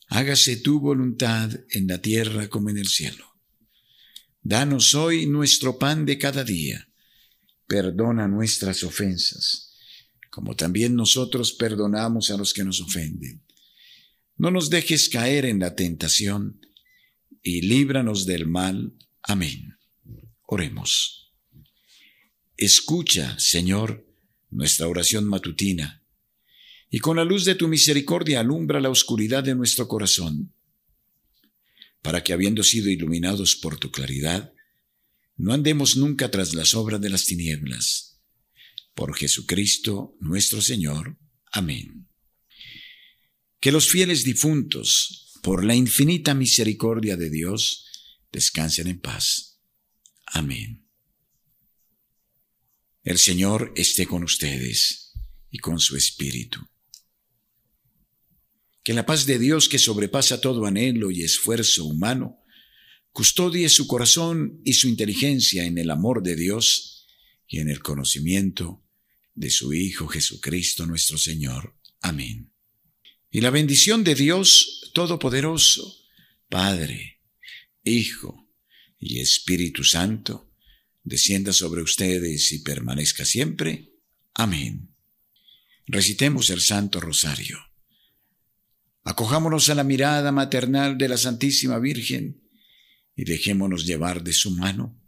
Hágase 0.06 0.56
tu 0.56 0.80
voluntad 0.80 1.50
en 1.70 1.88
la 1.88 2.00
tierra 2.00 2.48
como 2.48 2.70
en 2.70 2.78
el 2.78 2.88
cielo. 2.88 3.31
Danos 4.42 4.94
hoy 4.94 5.26
nuestro 5.26 5.78
pan 5.78 6.04
de 6.04 6.18
cada 6.18 6.44
día. 6.44 6.88
Perdona 7.66 8.28
nuestras 8.28 8.82
ofensas, 8.82 9.74
como 10.30 10.56
también 10.56 10.94
nosotros 10.96 11.52
perdonamos 11.52 12.30
a 12.30 12.36
los 12.36 12.52
que 12.52 12.64
nos 12.64 12.80
ofenden. 12.80 13.42
No 14.36 14.50
nos 14.50 14.68
dejes 14.68 15.08
caer 15.08 15.46
en 15.46 15.60
la 15.60 15.74
tentación, 15.74 16.60
y 17.42 17.62
líbranos 17.62 18.26
del 18.26 18.46
mal. 18.46 18.92
Amén. 19.22 19.76
Oremos. 20.46 21.32
Escucha, 22.56 23.38
Señor, 23.38 24.06
nuestra 24.50 24.86
oración 24.86 25.24
matutina 25.24 26.02
y 26.94 26.98
con 26.98 27.16
la 27.16 27.24
luz 27.24 27.46
de 27.46 27.54
tu 27.54 27.68
misericordia 27.68 28.40
alumbra 28.40 28.78
la 28.78 28.90
oscuridad 28.90 29.42
de 29.42 29.54
nuestro 29.54 29.88
corazón, 29.88 30.52
para 32.02 32.22
que 32.22 32.32
habiendo 32.32 32.62
sido 32.64 32.90
iluminados 32.90 33.56
por 33.56 33.78
tu 33.78 33.90
claridad, 33.90 34.52
no 35.36 35.52
andemos 35.52 35.96
nunca 35.96 36.30
tras 36.30 36.52
las 36.52 36.74
obras 36.74 37.00
de 37.00 37.08
las 37.08 37.24
tinieblas. 37.24 38.20
Por 38.94 39.16
Jesucristo 39.16 40.16
nuestro 40.20 40.60
Señor. 40.60 41.18
Amén. 41.50 42.08
Que 43.60 43.72
los 43.72 43.88
fieles 43.88 44.24
difuntos, 44.24 45.38
por 45.42 45.64
la 45.64 45.74
infinita 45.74 46.34
misericordia 46.34 47.16
de 47.16 47.30
Dios, 47.30 47.86
descansen 48.32 48.88
en 48.88 49.00
paz. 49.00 49.60
Amén. 50.26 50.88
El 53.04 53.18
Señor 53.18 53.72
esté 53.76 54.06
con 54.06 54.22
ustedes 54.24 55.12
y 55.50 55.58
con 55.58 55.78
su 55.78 55.96
Espíritu. 55.96 56.60
Que 58.82 58.94
la 58.94 59.06
paz 59.06 59.26
de 59.26 59.38
Dios 59.38 59.68
que 59.68 59.78
sobrepasa 59.78 60.40
todo 60.40 60.66
anhelo 60.66 61.10
y 61.10 61.22
esfuerzo 61.22 61.84
humano, 61.84 62.42
custodie 63.12 63.68
su 63.68 63.86
corazón 63.86 64.60
y 64.64 64.72
su 64.72 64.88
inteligencia 64.88 65.64
en 65.64 65.78
el 65.78 65.90
amor 65.90 66.22
de 66.22 66.34
Dios 66.34 67.06
y 67.46 67.58
en 67.60 67.68
el 67.68 67.80
conocimiento 67.80 68.82
de 69.34 69.50
su 69.50 69.72
Hijo 69.72 70.08
Jesucristo 70.08 70.86
nuestro 70.86 71.18
Señor. 71.18 71.76
Amén. 72.00 72.52
Y 73.30 73.40
la 73.40 73.50
bendición 73.50 74.04
de 74.04 74.14
Dios 74.14 74.90
Todopoderoso, 74.94 76.04
Padre, 76.48 77.20
Hijo 77.84 78.50
y 78.98 79.20
Espíritu 79.20 79.84
Santo, 79.84 80.52
descienda 81.02 81.52
sobre 81.52 81.82
ustedes 81.82 82.52
y 82.52 82.58
permanezca 82.60 83.24
siempre. 83.24 83.94
Amén. 84.34 84.94
Recitemos 85.86 86.50
el 86.50 86.60
Santo 86.60 87.00
Rosario. 87.00 87.71
Acojámonos 89.04 89.68
a 89.68 89.74
la 89.74 89.84
mirada 89.84 90.30
maternal 90.32 90.96
de 90.96 91.08
la 91.08 91.16
Santísima 91.16 91.78
Virgen 91.78 92.42
y 93.16 93.24
dejémonos 93.24 93.84
llevar 93.84 94.22
de 94.22 94.32
su 94.32 94.50
mano 94.52 95.00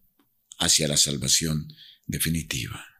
hacia 0.58 0.88
la 0.88 0.96
salvación 0.96 1.68
definitiva. 2.06 2.93